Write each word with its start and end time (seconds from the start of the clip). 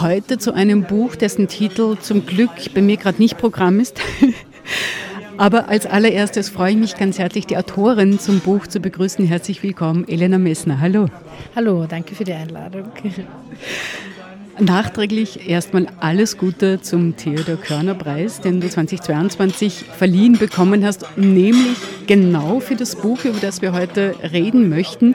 Heute 0.00 0.38
zu 0.38 0.52
einem 0.52 0.82
Buch, 0.82 1.14
dessen 1.14 1.46
Titel 1.46 1.98
zum 2.00 2.26
Glück 2.26 2.74
bei 2.74 2.82
mir 2.82 2.96
gerade 2.96 3.22
nicht 3.22 3.38
Programm 3.38 3.78
ist. 3.78 4.00
Aber 5.38 5.68
als 5.68 5.86
allererstes 5.86 6.50
freue 6.50 6.72
ich 6.72 6.78
mich 6.78 6.96
ganz 6.96 7.18
herzlich, 7.18 7.46
die 7.46 7.56
Autorin 7.56 8.18
zum 8.18 8.40
Buch 8.40 8.66
zu 8.66 8.80
begrüßen. 8.80 9.24
Herzlich 9.26 9.62
willkommen, 9.62 10.06
Elena 10.08 10.38
Messner. 10.38 10.80
Hallo. 10.80 11.06
Hallo, 11.56 11.86
danke 11.88 12.14
für 12.14 12.24
die 12.24 12.32
Einladung. 12.32 12.84
Nachträglich 14.58 15.48
erstmal 15.48 15.88
alles 15.98 16.36
Gute 16.36 16.80
zum 16.82 17.16
Theodor 17.16 17.56
Körner 17.56 17.94
Preis, 17.94 18.40
den 18.40 18.60
du 18.60 18.68
2022 18.68 19.84
verliehen 19.96 20.38
bekommen 20.38 20.84
hast, 20.84 21.06
nämlich 21.16 21.78
genau 22.06 22.60
für 22.60 22.76
das 22.76 22.96
Buch, 22.96 23.24
über 23.24 23.38
das 23.40 23.62
wir 23.62 23.72
heute 23.72 24.14
reden 24.32 24.68
möchten. 24.68 25.14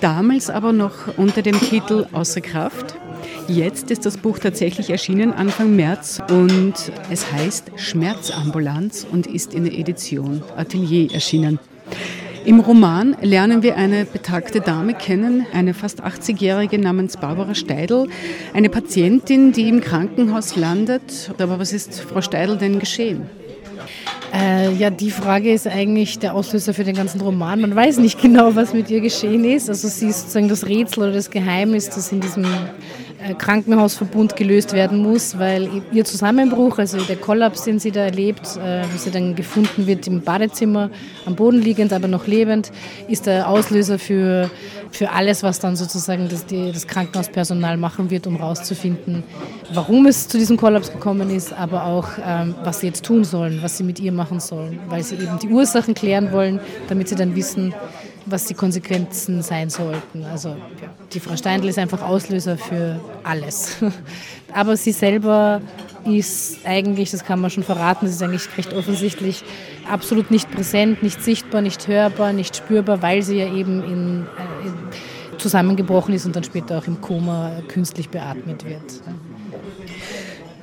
Damals 0.00 0.48
aber 0.48 0.72
noch 0.72 1.18
unter 1.18 1.42
dem 1.42 1.60
Titel 1.60 2.06
Außer 2.12 2.40
Kraft. 2.40 2.94
Jetzt 3.48 3.90
ist 3.90 4.04
das 4.04 4.18
Buch 4.18 4.38
tatsächlich 4.38 4.90
erschienen, 4.90 5.32
Anfang 5.32 5.74
März, 5.74 6.20
und 6.30 6.74
es 7.10 7.32
heißt 7.32 7.72
Schmerzambulanz 7.76 9.06
und 9.10 9.26
ist 9.26 9.54
in 9.54 9.64
der 9.64 9.72
Edition 9.72 10.42
Atelier 10.54 11.10
erschienen. 11.14 11.58
Im 12.44 12.60
Roman 12.60 13.16
lernen 13.22 13.62
wir 13.62 13.76
eine 13.76 14.04
betagte 14.04 14.60
Dame 14.60 14.92
kennen, 14.92 15.46
eine 15.54 15.72
fast 15.72 16.04
80-jährige 16.04 16.78
namens 16.78 17.16
Barbara 17.16 17.54
Steidl, 17.54 18.08
eine 18.52 18.68
Patientin, 18.68 19.52
die 19.52 19.70
im 19.70 19.80
Krankenhaus 19.80 20.54
landet. 20.56 21.30
Aber 21.38 21.58
was 21.58 21.72
ist 21.72 22.00
Frau 22.00 22.20
Steidl 22.20 22.58
denn 22.58 22.78
geschehen? 22.78 23.30
Äh, 24.34 24.74
ja, 24.74 24.90
die 24.90 25.10
Frage 25.10 25.54
ist 25.54 25.66
eigentlich 25.66 26.18
der 26.18 26.34
Auslöser 26.34 26.74
für 26.74 26.84
den 26.84 26.96
ganzen 26.96 27.22
Roman. 27.22 27.62
Man 27.62 27.74
weiß 27.74 27.96
nicht 27.98 28.20
genau, 28.22 28.54
was 28.54 28.74
mit 28.74 28.90
ihr 28.90 29.00
geschehen 29.00 29.44
ist. 29.44 29.70
Also 29.70 29.88
sie 29.88 30.08
ist 30.08 30.20
sozusagen 30.20 30.48
das 30.48 30.66
Rätsel 30.66 31.04
oder 31.04 31.12
das 31.12 31.30
Geheimnis, 31.30 31.88
das 31.88 32.12
in 32.12 32.20
diesem 32.20 32.44
Krankenhausverbund 33.36 34.36
gelöst 34.36 34.72
werden 34.72 35.02
muss, 35.02 35.38
weil 35.38 35.82
ihr 35.92 36.04
Zusammenbruch, 36.04 36.78
also 36.78 36.98
der 36.98 37.16
Kollaps, 37.16 37.64
den 37.64 37.78
sie 37.78 37.90
da 37.90 38.00
erlebt, 38.00 38.56
äh, 38.56 38.82
wo 38.92 38.96
sie 38.96 39.10
dann 39.10 39.34
gefunden 39.34 39.86
wird 39.86 40.06
im 40.06 40.22
Badezimmer, 40.22 40.90
am 41.26 41.34
Boden 41.34 41.60
liegend, 41.60 41.92
aber 41.92 42.06
noch 42.06 42.26
lebend, 42.26 42.70
ist 43.08 43.26
der 43.26 43.48
Auslöser 43.48 43.98
für, 43.98 44.50
für 44.92 45.10
alles, 45.10 45.42
was 45.42 45.58
dann 45.58 45.74
sozusagen 45.74 46.28
das, 46.28 46.46
die, 46.46 46.70
das 46.70 46.86
Krankenhauspersonal 46.86 47.76
machen 47.76 48.10
wird, 48.10 48.26
um 48.26 48.36
herauszufinden, 48.36 49.24
warum 49.74 50.06
es 50.06 50.28
zu 50.28 50.38
diesem 50.38 50.56
Kollaps 50.56 50.92
gekommen 50.92 51.30
ist, 51.30 51.52
aber 51.52 51.84
auch, 51.84 52.08
ähm, 52.24 52.54
was 52.62 52.80
sie 52.80 52.86
jetzt 52.86 53.04
tun 53.04 53.24
sollen, 53.24 53.58
was 53.62 53.76
sie 53.78 53.84
mit 53.84 53.98
ihr 53.98 54.12
machen 54.12 54.38
sollen, 54.38 54.78
weil 54.88 55.02
sie 55.02 55.16
eben 55.16 55.38
die 55.42 55.48
Ursachen 55.48 55.94
klären 55.94 56.30
wollen, 56.30 56.60
damit 56.88 57.08
sie 57.08 57.16
dann 57.16 57.34
wissen, 57.34 57.74
was 58.30 58.44
die 58.46 58.54
Konsequenzen 58.54 59.42
sein 59.42 59.70
sollten. 59.70 60.24
Also 60.24 60.56
die 61.12 61.20
Frau 61.20 61.36
Steindl 61.36 61.68
ist 61.68 61.78
einfach 61.78 62.02
Auslöser 62.02 62.56
für 62.56 63.00
alles. 63.24 63.76
Aber 64.52 64.76
sie 64.76 64.92
selber 64.92 65.60
ist 66.04 66.58
eigentlich, 66.64 67.10
das 67.10 67.24
kann 67.24 67.40
man 67.40 67.50
schon 67.50 67.62
verraten, 67.62 68.06
das 68.06 68.14
ist 68.14 68.22
eigentlich 68.22 68.48
recht 68.56 68.72
offensichtlich, 68.72 69.44
absolut 69.90 70.30
nicht 70.30 70.50
präsent, 70.50 71.02
nicht 71.02 71.22
sichtbar, 71.22 71.60
nicht 71.60 71.88
hörbar, 71.88 72.32
nicht 72.32 72.56
spürbar, 72.56 73.02
weil 73.02 73.22
sie 73.22 73.38
ja 73.38 73.52
eben 73.52 73.82
in, 73.82 74.22
äh, 74.22 74.66
in 74.66 74.74
zusammengebrochen 75.38 76.14
ist 76.14 76.26
und 76.26 76.34
dann 76.34 76.44
später 76.44 76.78
auch 76.78 76.86
im 76.86 77.00
Koma 77.00 77.62
künstlich 77.68 78.08
beatmet 78.08 78.64
wird. 78.64 79.02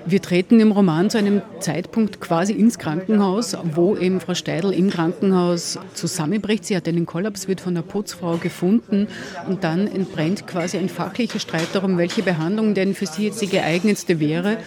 Wir 0.07 0.21
treten 0.21 0.59
im 0.59 0.71
Roman 0.71 1.09
zu 1.09 1.17
einem 1.17 1.41
Zeitpunkt 1.59 2.21
quasi 2.21 2.53
ins 2.53 2.77
Krankenhaus, 2.77 3.57
wo 3.73 3.95
eben 3.97 4.19
Frau 4.19 4.35
Steidl 4.35 4.71
im 4.71 4.91
Krankenhaus 4.91 5.79
zusammenbricht. 5.95 6.63
Sie 6.63 6.75
hat 6.75 6.87
einen 6.87 7.07
Kollaps, 7.07 7.47
wird 7.47 7.59
von 7.59 7.73
der 7.73 7.81
Putzfrau 7.81 8.37
gefunden 8.37 9.07
und 9.47 9.63
dann 9.63 9.87
entbrennt 9.87 10.45
quasi 10.45 10.77
ein 10.77 10.89
fachlicher 10.89 11.39
Streit 11.39 11.69
darum, 11.73 11.97
welche 11.97 12.21
Behandlung 12.21 12.75
denn 12.75 12.93
für 12.93 13.07
sie 13.07 13.25
jetzt 13.25 13.41
die 13.41 13.47
geeignetste 13.47 14.19
wäre. 14.19 14.57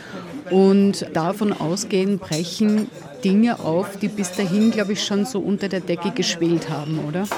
Und 0.50 1.06
davon 1.14 1.52
ausgehend 1.52 2.20
brechen 2.20 2.88
Dinge 3.22 3.60
auf, 3.60 3.96
die 3.96 4.08
bis 4.08 4.32
dahin, 4.32 4.72
glaube 4.72 4.94
ich, 4.94 5.04
schon 5.04 5.24
so 5.24 5.38
unter 5.38 5.68
der 5.68 5.80
Decke 5.80 6.10
geschwelt 6.10 6.68
haben, 6.68 6.98
oder? 7.06 7.28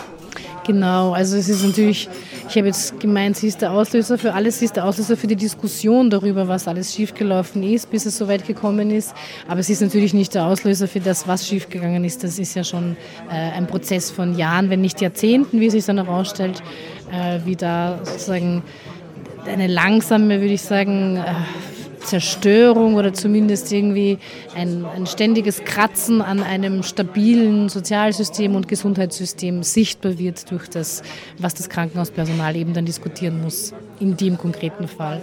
Genau, 0.67 1.13
also 1.13 1.37
es 1.37 1.49
ist 1.49 1.65
natürlich, 1.65 2.09
ich 2.49 2.57
habe 2.57 2.67
jetzt 2.67 3.01
gemeint, 3.01 3.37
sie 3.37 3.49
ist 3.49 3.63
der 3.63 3.73
Auslöser 3.73 4.19
für 4.19 4.35
alles, 4.35 4.59
sie 4.59 4.67
ist 4.67 4.77
der 4.77 4.85
Auslöser 4.85 5.17
für 5.17 5.27
die 5.27 5.37
Diskussion 5.37 6.11
darüber, 6.11 6.49
was 6.49 6.69
alles 6.69 6.95
schiefgelaufen 6.95 7.63
ist, 7.63 7.91
bis 7.91 8.05
es 8.07 8.19
so 8.19 8.29
weit 8.29 8.47
gekommen 8.47 8.91
ist. 8.91 9.15
Aber 9.49 9.63
sie 9.63 9.73
ist 9.73 9.81
natürlich 9.81 10.13
nicht 10.13 10.35
der 10.35 10.45
Auslöser 10.45 10.87
für 10.87 11.01
das, 11.01 11.27
was 11.27 11.49
schiefgegangen 11.49 12.05
ist. 12.05 12.23
Das 12.23 12.39
ist 12.39 12.55
ja 12.55 12.65
schon 12.65 12.97
äh, 13.31 13.35
ein 13.35 13.67
Prozess 13.67 14.11
von 14.11 14.37
Jahren, 14.37 14.69
wenn 14.71 14.83
nicht 14.83 15.01
Jahrzehnten, 15.01 15.61
wie 15.61 15.67
es 15.67 15.73
sich 15.73 15.87
dann 15.87 15.97
herausstellt, 15.97 16.63
äh, 17.11 17.41
wie 17.45 17.57
da 17.57 17.99
sozusagen 18.05 18.63
eine 19.47 19.67
langsame, 19.67 20.41
würde 20.41 20.55
ich 20.55 20.63
sagen, 20.63 21.17
äh, 21.17 21.35
Zerstörung 22.01 22.95
oder 22.95 23.13
zumindest 23.13 23.73
irgendwie 23.73 24.19
ein, 24.55 24.85
ein 24.85 25.07
ständiges 25.07 25.65
Kratzen 25.65 26.23
an 26.23 26.43
einem 26.43 26.83
stabilen 26.83 27.69
Sozialsystem 27.69 28.55
und 28.55 28.69
Gesundheitssystem 28.69 29.63
sichtbar 29.63 30.19
wird 30.19 30.51
durch 30.51 30.69
das, 30.69 31.03
was 31.39 31.55
das 31.55 31.69
Krankenhauspersonal 31.69 32.57
eben 32.57 32.75
dann 32.75 32.87
diskutieren 32.87 33.43
muss, 33.43 33.73
in 34.01 34.17
dem 34.17 34.39
konkreten 34.39 34.89
Fall. 34.89 35.23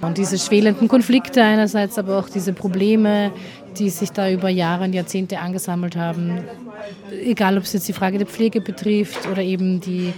Und 0.00 0.18
diese 0.18 0.38
schwelenden 0.38 0.88
Konflikte 0.88 1.42
einerseits, 1.42 1.98
aber 1.98 2.18
auch 2.18 2.28
diese 2.28 2.52
Probleme, 2.52 3.32
die 3.78 3.90
sich 3.90 4.10
da 4.10 4.30
über 4.30 4.48
Jahre 4.48 4.84
und 4.84 4.92
Jahrzehnte 4.92 5.38
angesammelt 5.38 5.96
haben, 5.96 6.44
egal 7.24 7.56
ob 7.58 7.64
es 7.64 7.72
jetzt 7.72 7.88
die 7.88 7.92
Frage 7.92 8.18
der 8.18 8.26
Pflege 8.26 8.60
betrifft 8.60 9.26
oder 9.28 9.42
eben 9.42 9.80
die, 9.80 10.12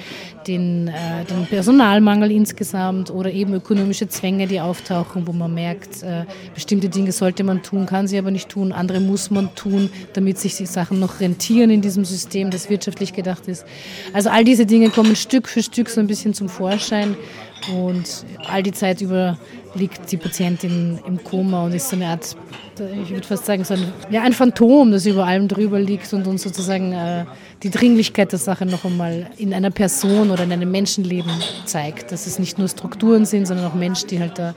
den, 0.46 0.88
äh, 0.88 1.24
den 1.24 1.46
Personalmangel 1.46 2.30
insgesamt 2.30 3.10
oder 3.10 3.30
eben 3.30 3.54
ökonomische 3.54 4.08
Zwänge, 4.08 4.46
die 4.46 4.60
auftauchen, 4.60 5.26
wo 5.26 5.32
man 5.32 5.54
merkt, 5.54 6.02
äh, 6.02 6.24
bestimmte 6.54 6.88
Dinge 6.88 7.12
sollte 7.12 7.44
man 7.44 7.62
tun, 7.62 7.86
kann 7.86 8.06
sie 8.08 8.18
aber 8.18 8.30
nicht 8.30 8.48
tun, 8.48 8.72
andere 8.72 9.00
muss 9.00 9.30
man 9.30 9.54
tun, 9.54 9.90
damit 10.12 10.38
sich 10.38 10.56
die 10.56 10.66
Sachen 10.66 11.00
noch 11.00 11.20
rentieren 11.20 11.70
in 11.70 11.80
diesem 11.80 12.04
System, 12.04 12.50
das 12.50 12.70
wirtschaftlich 12.70 13.12
gedacht 13.12 13.48
ist. 13.48 13.64
Also 14.12 14.30
all 14.30 14.44
diese 14.44 14.66
Dinge 14.66 14.90
kommen 14.90 15.16
Stück 15.16 15.48
für 15.48 15.62
Stück 15.62 15.88
so 15.88 16.00
ein 16.00 16.06
bisschen 16.06 16.34
zum 16.34 16.48
Vorschein 16.48 17.16
und 17.74 18.24
all 18.48 18.62
die 18.62 18.72
Zeit 18.72 19.00
über 19.00 19.38
liegt 19.74 20.10
die 20.10 20.16
Patientin 20.16 20.98
im 21.06 21.22
Koma 21.22 21.64
und 21.64 21.74
ist 21.74 21.90
so 21.90 21.96
eine 21.96 22.06
Art, 22.06 22.36
ich 22.80 23.10
würde 23.10 23.26
fast 23.26 23.46
sagen, 23.46 23.64
so 23.64 23.74
ein, 23.74 23.92
ja, 24.10 24.22
ein 24.22 24.32
Phantom, 24.32 24.90
das 24.90 25.06
über 25.06 25.26
allem 25.26 25.48
drüber 25.48 25.80
liegt 25.80 26.12
und 26.12 26.26
uns 26.26 26.42
sozusagen 26.42 26.92
äh, 26.92 27.24
die 27.62 27.70
Dringlichkeit 27.70 28.32
der 28.32 28.38
Sache 28.38 28.66
noch 28.66 28.84
einmal 28.84 29.30
in 29.36 29.54
einer 29.54 29.70
Person 29.70 30.30
oder 30.30 30.44
in 30.44 30.52
einem 30.52 30.70
Menschenleben 30.70 31.32
zeigt. 31.64 32.12
Dass 32.12 32.26
es 32.26 32.38
nicht 32.38 32.58
nur 32.58 32.68
Strukturen 32.68 33.24
sind, 33.24 33.46
sondern 33.46 33.66
auch 33.66 33.74
Menschen, 33.74 34.08
die 34.08 34.20
halt 34.20 34.38
da 34.38 34.54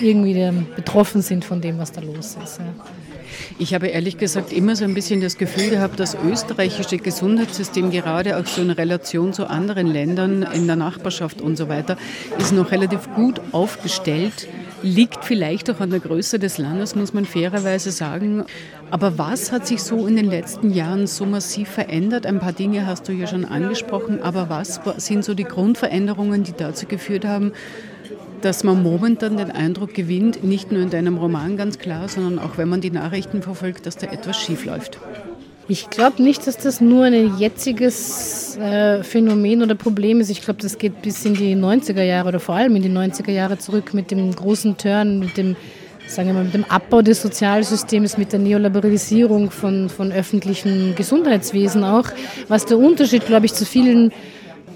irgendwie 0.00 0.50
betroffen 0.76 1.22
sind 1.22 1.44
von 1.44 1.60
dem, 1.60 1.78
was 1.78 1.92
da 1.92 2.00
los 2.00 2.36
ist. 2.42 2.58
Ja. 2.58 2.66
Ich 3.58 3.74
habe 3.74 3.88
ehrlich 3.88 4.18
gesagt 4.18 4.52
immer 4.52 4.76
so 4.76 4.84
ein 4.84 4.94
bisschen 4.94 5.20
das 5.20 5.38
Gefühl 5.38 5.70
gehabt, 5.70 5.98
das 6.00 6.16
österreichische 6.24 6.98
Gesundheitssystem 6.98 7.90
gerade 7.90 8.36
auch 8.36 8.46
so 8.46 8.62
in 8.62 8.70
Relation 8.70 9.32
zu 9.32 9.48
anderen 9.48 9.86
Ländern 9.86 10.42
in 10.42 10.66
der 10.66 10.76
Nachbarschaft 10.76 11.40
und 11.40 11.56
so 11.56 11.68
weiter 11.68 11.96
ist 12.38 12.52
noch 12.52 12.70
relativ 12.70 13.12
gut 13.14 13.40
aufgestellt. 13.52 14.48
Liegt 14.84 15.24
vielleicht 15.24 15.70
auch 15.70 15.80
an 15.80 15.88
der 15.88 16.00
Größe 16.00 16.38
des 16.38 16.58
Landes, 16.58 16.94
muss 16.94 17.14
man 17.14 17.24
fairerweise 17.24 17.90
sagen. 17.90 18.44
Aber 18.90 19.16
was 19.16 19.50
hat 19.50 19.66
sich 19.66 19.82
so 19.82 20.06
in 20.06 20.14
den 20.14 20.26
letzten 20.26 20.70
Jahren 20.70 21.06
so 21.06 21.24
massiv 21.24 21.70
verändert? 21.70 22.26
Ein 22.26 22.38
paar 22.38 22.52
Dinge 22.52 22.86
hast 22.86 23.08
du 23.08 23.12
ja 23.12 23.26
schon 23.26 23.46
angesprochen, 23.46 24.22
aber 24.22 24.50
was 24.50 24.82
sind 24.98 25.24
so 25.24 25.32
die 25.32 25.44
Grundveränderungen, 25.44 26.42
die 26.42 26.52
dazu 26.52 26.84
geführt 26.84 27.24
haben, 27.24 27.52
dass 28.42 28.62
man 28.62 28.82
momentan 28.82 29.38
den 29.38 29.50
Eindruck 29.50 29.94
gewinnt, 29.94 30.44
nicht 30.44 30.70
nur 30.70 30.82
in 30.82 30.90
deinem 30.90 31.16
Roman 31.16 31.56
ganz 31.56 31.78
klar, 31.78 32.06
sondern 32.08 32.38
auch 32.38 32.58
wenn 32.58 32.68
man 32.68 32.82
die 32.82 32.90
Nachrichten 32.90 33.40
verfolgt, 33.40 33.86
dass 33.86 33.96
da 33.96 34.08
etwas 34.08 34.36
schief 34.36 34.66
läuft. 34.66 34.98
Ich 35.66 35.88
glaube 35.88 36.22
nicht, 36.22 36.46
dass 36.46 36.58
das 36.58 36.82
nur 36.82 37.04
ein 37.04 37.38
jetziges 37.38 38.56
äh, 38.58 39.02
Phänomen 39.02 39.62
oder 39.62 39.74
Problem 39.74 40.20
ist. 40.20 40.28
Ich 40.28 40.42
glaube, 40.42 40.60
das 40.60 40.76
geht 40.76 41.00
bis 41.00 41.24
in 41.24 41.34
die 41.34 41.56
90er 41.56 42.02
Jahre 42.02 42.28
oder 42.28 42.40
vor 42.40 42.54
allem 42.54 42.76
in 42.76 42.82
die 42.82 42.90
90er 42.90 43.30
Jahre 43.30 43.56
zurück 43.58 43.94
mit 43.94 44.10
dem 44.10 44.34
großen 44.34 44.76
Turn, 44.76 45.20
mit 45.20 45.38
dem, 45.38 45.56
sagen 46.06 46.28
wir 46.28 46.34
mal, 46.34 46.44
mit 46.44 46.52
dem 46.52 46.64
Abbau 46.64 47.00
des 47.00 47.22
Sozialsystems, 47.22 48.18
mit 48.18 48.32
der 48.32 48.40
Neoliberalisierung 48.40 49.50
von, 49.50 49.88
von 49.88 50.12
öffentlichen 50.12 50.94
Gesundheitswesen 50.96 51.82
auch. 51.82 52.08
Was 52.48 52.66
der 52.66 52.78
Unterschied, 52.78 53.24
glaube 53.24 53.46
ich, 53.46 53.54
zu 53.54 53.64
vielen 53.64 54.12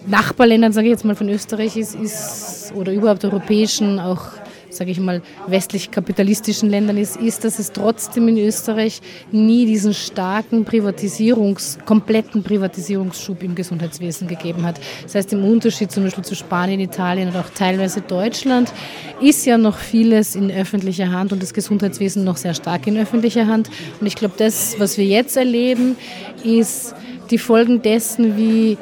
Nachbarländern, 0.06 0.72
sage 0.72 0.86
ich 0.86 0.92
jetzt 0.92 1.04
mal 1.04 1.16
von 1.16 1.28
Österreich, 1.28 1.76
ist, 1.76 1.96
ist 1.96 2.72
oder 2.74 2.92
überhaupt 2.92 3.26
europäischen, 3.26 4.00
auch 4.00 4.37
sage 4.70 4.90
ich 4.90 5.00
mal, 5.00 5.22
westlich-kapitalistischen 5.46 6.68
Ländern 6.68 6.96
ist, 6.96 7.16
ist, 7.16 7.44
dass 7.44 7.58
es 7.58 7.72
trotzdem 7.72 8.28
in 8.28 8.38
Österreich 8.38 9.00
nie 9.32 9.66
diesen 9.66 9.94
starken 9.94 10.64
Privatisierungs-, 10.64 11.82
kompletten 11.84 12.42
Privatisierungsschub 12.42 13.42
im 13.42 13.54
Gesundheitswesen 13.54 14.28
gegeben 14.28 14.64
hat. 14.64 14.80
Das 15.02 15.14
heißt, 15.14 15.32
im 15.32 15.44
Unterschied 15.44 15.90
zum 15.90 16.04
Beispiel 16.04 16.24
zu 16.24 16.34
Spanien, 16.34 16.80
Italien 16.80 17.28
oder 17.30 17.40
auch 17.40 17.50
teilweise 17.50 18.00
Deutschland 18.00 18.72
ist 19.20 19.46
ja 19.46 19.58
noch 19.58 19.78
vieles 19.78 20.36
in 20.36 20.50
öffentlicher 20.50 21.10
Hand 21.10 21.32
und 21.32 21.42
das 21.42 21.54
Gesundheitswesen 21.54 22.24
noch 22.24 22.36
sehr 22.36 22.54
stark 22.54 22.86
in 22.86 22.96
öffentlicher 22.96 23.46
Hand. 23.46 23.70
Und 24.00 24.06
ich 24.06 24.14
glaube, 24.14 24.34
das, 24.36 24.76
was 24.78 24.98
wir 24.98 25.04
jetzt 25.04 25.36
erleben, 25.36 25.96
ist 26.44 26.94
die 27.30 27.38
Folgen 27.38 27.82
dessen, 27.82 28.36
wie 28.36 28.78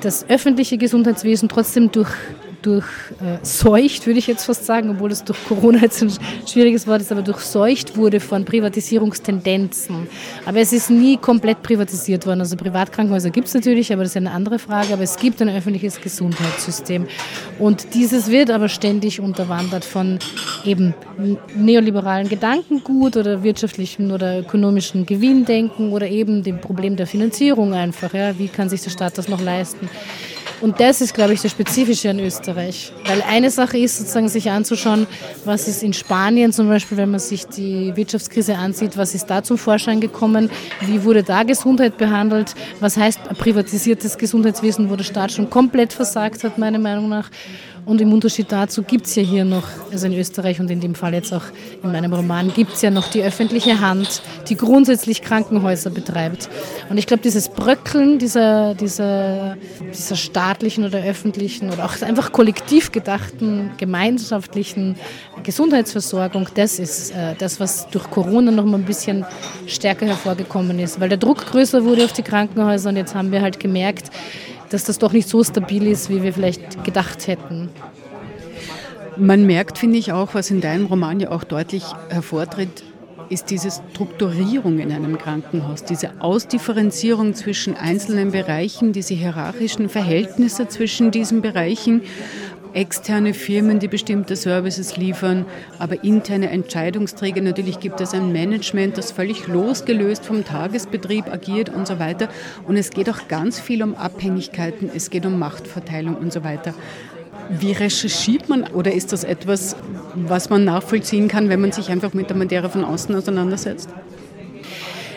das 0.00 0.28
öffentliche 0.28 0.78
Gesundheitswesen 0.78 1.48
trotzdem 1.48 1.90
durch 1.90 2.10
durchseucht, 2.66 4.06
würde 4.06 4.18
ich 4.18 4.26
jetzt 4.26 4.44
fast 4.44 4.66
sagen, 4.66 4.90
obwohl 4.90 5.12
es 5.12 5.22
durch 5.22 5.38
Corona 5.44 5.78
jetzt 5.78 6.02
ein 6.02 6.12
schwieriges 6.46 6.86
Wort 6.86 7.00
ist, 7.00 7.12
aber 7.12 7.22
durchseucht 7.22 7.96
wurde 7.96 8.18
von 8.18 8.44
Privatisierungstendenzen. 8.44 10.08
Aber 10.44 10.58
es 10.58 10.72
ist 10.72 10.90
nie 10.90 11.16
komplett 11.16 11.62
privatisiert 11.62 12.26
worden. 12.26 12.40
Also 12.40 12.56
Privatkrankenhäuser 12.56 13.30
gibt 13.30 13.48
es 13.48 13.54
natürlich, 13.54 13.92
aber 13.92 14.02
das 14.02 14.12
ist 14.12 14.16
eine 14.16 14.32
andere 14.32 14.58
Frage. 14.58 14.92
Aber 14.92 15.02
es 15.02 15.16
gibt 15.16 15.40
ein 15.40 15.48
öffentliches 15.48 16.00
Gesundheitssystem. 16.00 17.06
Und 17.58 17.94
dieses 17.94 18.30
wird 18.30 18.50
aber 18.50 18.68
ständig 18.68 19.20
unterwandert 19.20 19.84
von 19.84 20.18
eben 20.64 20.94
neoliberalen 21.54 22.28
Gedankengut 22.28 23.16
oder 23.16 23.42
wirtschaftlichem 23.42 24.10
oder 24.10 24.40
ökonomischen 24.40 25.06
Gewinndenken 25.06 25.92
oder 25.92 26.08
eben 26.08 26.42
dem 26.42 26.60
Problem 26.60 26.96
der 26.96 27.06
Finanzierung 27.06 27.74
einfach. 27.74 28.12
Ja. 28.12 28.38
Wie 28.38 28.48
kann 28.48 28.68
sich 28.68 28.82
der 28.82 28.90
Staat 28.90 29.18
das 29.18 29.28
noch 29.28 29.40
leisten? 29.40 29.88
Und 30.60 30.80
das 30.80 31.00
ist, 31.00 31.14
glaube 31.14 31.34
ich, 31.34 31.42
das 31.42 31.50
Spezifische 31.50 32.10
an 32.10 32.18
Österreich. 32.18 32.92
Weil 33.06 33.22
eine 33.22 33.50
Sache 33.50 33.78
ist, 33.78 33.98
sozusagen 33.98 34.28
sich 34.28 34.50
anzuschauen, 34.50 35.06
was 35.44 35.68
ist 35.68 35.82
in 35.82 35.92
Spanien 35.92 36.52
zum 36.52 36.68
Beispiel, 36.68 36.96
wenn 36.96 37.10
man 37.10 37.20
sich 37.20 37.46
die 37.46 37.94
Wirtschaftskrise 37.94 38.56
ansieht, 38.56 38.96
was 38.96 39.14
ist 39.14 39.26
da 39.26 39.42
zum 39.42 39.58
Vorschein 39.58 40.00
gekommen, 40.00 40.50
wie 40.80 41.04
wurde 41.04 41.22
da 41.22 41.42
Gesundheit 41.42 41.98
behandelt, 41.98 42.54
was 42.80 42.96
heißt 42.96 43.20
privatisiertes 43.38 44.16
Gesundheitswesen, 44.16 44.88
wo 44.90 44.96
der 44.96 45.04
Staat 45.04 45.32
schon 45.32 45.50
komplett 45.50 45.92
versagt 45.92 46.42
hat, 46.44 46.58
meiner 46.58 46.78
Meinung 46.78 47.08
nach. 47.08 47.30
Und 47.86 48.00
im 48.00 48.12
Unterschied 48.12 48.50
dazu 48.50 48.82
gibt 48.82 49.06
es 49.06 49.14
ja 49.14 49.22
hier 49.22 49.44
noch, 49.44 49.62
also 49.92 50.08
in 50.08 50.12
Österreich 50.12 50.58
und 50.58 50.68
in 50.72 50.80
dem 50.80 50.96
Fall 50.96 51.14
jetzt 51.14 51.32
auch 51.32 51.44
in 51.84 51.92
meinem 51.92 52.12
Roman, 52.12 52.52
gibt 52.52 52.72
es 52.72 52.82
ja 52.82 52.90
noch 52.90 53.08
die 53.08 53.22
öffentliche 53.22 53.80
Hand, 53.80 54.22
die 54.48 54.56
grundsätzlich 54.56 55.22
Krankenhäuser 55.22 55.90
betreibt. 55.90 56.48
Und 56.90 56.98
ich 56.98 57.06
glaube, 57.06 57.22
dieses 57.22 57.48
Bröckeln 57.48 58.18
dieser, 58.18 58.74
dieser, 58.74 59.56
dieser 59.94 60.16
staatlichen 60.16 60.84
oder 60.84 60.98
öffentlichen 60.98 61.70
oder 61.70 61.84
auch 61.84 62.02
einfach 62.02 62.32
kollektiv 62.32 62.90
gedachten 62.90 63.70
gemeinschaftlichen 63.76 64.96
Gesundheitsversorgung, 65.44 66.48
das 66.56 66.80
ist 66.80 67.12
äh, 67.12 67.36
das, 67.38 67.60
was 67.60 67.88
durch 67.90 68.10
Corona 68.10 68.50
noch 68.50 68.64
mal 68.64 68.78
ein 68.78 68.84
bisschen 68.84 69.24
stärker 69.68 70.06
hervorgekommen 70.06 70.80
ist, 70.80 70.98
weil 70.98 71.08
der 71.08 71.18
Druck 71.18 71.46
größer 71.46 71.84
wurde 71.84 72.04
auf 72.04 72.12
die 72.12 72.22
Krankenhäuser 72.22 72.88
und 72.88 72.96
jetzt 72.96 73.14
haben 73.14 73.30
wir 73.30 73.42
halt 73.42 73.60
gemerkt, 73.60 74.10
dass 74.70 74.84
das 74.84 74.98
doch 74.98 75.12
nicht 75.12 75.28
so 75.28 75.42
stabil 75.44 75.86
ist, 75.86 76.10
wie 76.10 76.22
wir 76.22 76.32
vielleicht 76.32 76.84
gedacht 76.84 77.26
hätten. 77.26 77.70
Man 79.16 79.46
merkt, 79.46 79.78
finde 79.78 79.98
ich 79.98 80.12
auch, 80.12 80.34
was 80.34 80.50
in 80.50 80.60
deinem 80.60 80.86
Roman 80.86 81.20
ja 81.20 81.30
auch 81.30 81.44
deutlich 81.44 81.84
hervortritt, 82.10 82.82
ist 83.28 83.50
diese 83.50 83.70
Strukturierung 83.70 84.78
in 84.78 84.92
einem 84.92 85.18
Krankenhaus, 85.18 85.84
diese 85.84 86.20
Ausdifferenzierung 86.20 87.34
zwischen 87.34 87.76
einzelnen 87.76 88.30
Bereichen, 88.30 88.92
diese 88.92 89.14
hierarchischen 89.14 89.88
Verhältnisse 89.88 90.68
zwischen 90.68 91.10
diesen 91.10 91.42
Bereichen 91.42 92.02
externe 92.76 93.32
Firmen, 93.32 93.78
die 93.78 93.88
bestimmte 93.88 94.36
Services 94.36 94.96
liefern, 94.96 95.46
aber 95.78 96.04
interne 96.04 96.50
Entscheidungsträger. 96.50 97.40
Natürlich 97.40 97.80
gibt 97.80 98.00
es 98.00 98.12
ein 98.12 98.32
Management, 98.32 98.98
das 98.98 99.12
völlig 99.12 99.46
losgelöst 99.46 100.26
vom 100.26 100.44
Tagesbetrieb 100.44 101.26
agiert 101.32 101.70
und 101.70 101.86
so 101.86 101.98
weiter. 101.98 102.28
Und 102.68 102.76
es 102.76 102.90
geht 102.90 103.08
auch 103.08 103.28
ganz 103.28 103.58
viel 103.58 103.82
um 103.82 103.94
Abhängigkeiten, 103.94 104.90
es 104.94 105.10
geht 105.10 105.24
um 105.24 105.38
Machtverteilung 105.38 106.16
und 106.16 106.32
so 106.32 106.44
weiter. 106.44 106.74
Wie 107.48 107.72
recherchiert 107.72 108.48
man 108.48 108.64
oder 108.64 108.92
ist 108.92 109.12
das 109.12 109.24
etwas, 109.24 109.76
was 110.14 110.50
man 110.50 110.64
nachvollziehen 110.64 111.28
kann, 111.28 111.48
wenn 111.48 111.60
man 111.60 111.72
sich 111.72 111.90
einfach 111.90 112.12
mit 112.12 112.28
der 112.28 112.36
Materie 112.36 112.68
von 112.68 112.84
außen 112.84 113.14
auseinandersetzt? 113.14 113.88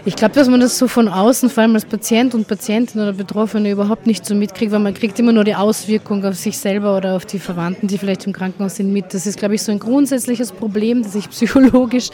Ich 0.05 0.15
glaube, 0.15 0.33
dass 0.33 0.47
man 0.47 0.61
das 0.61 0.77
so 0.77 0.87
von 0.87 1.09
außen, 1.09 1.49
vor 1.49 1.63
allem 1.63 1.75
als 1.75 1.83
Patient 1.83 2.33
und 2.33 2.47
Patientin 2.47 3.01
oder 3.01 3.11
Betroffene, 3.11 3.69
überhaupt 3.71 4.07
nicht 4.07 4.25
so 4.25 4.33
mitkriegt, 4.33 4.71
weil 4.71 4.79
man 4.79 4.93
kriegt 4.93 5.19
immer 5.19 5.33
nur 5.33 5.43
die 5.43 5.55
Auswirkung 5.55 6.23
auf 6.23 6.35
sich 6.35 6.57
selber 6.57 6.95
oder 6.95 7.15
auf 7.15 7.25
die 7.25 7.39
Verwandten, 7.39 7.87
die 7.87 7.97
vielleicht 7.97 8.25
im 8.25 8.31
Krankenhaus 8.31 8.77
sind, 8.77 8.93
mit. 8.93 9.13
Das 9.13 9.27
ist, 9.27 9.37
glaube 9.37 9.55
ich, 9.55 9.61
so 9.61 9.71
ein 9.71 9.79
grundsätzliches 9.79 10.53
Problem, 10.53 11.03
das 11.03 11.15
ich 11.15 11.29
psychologisch 11.29 12.09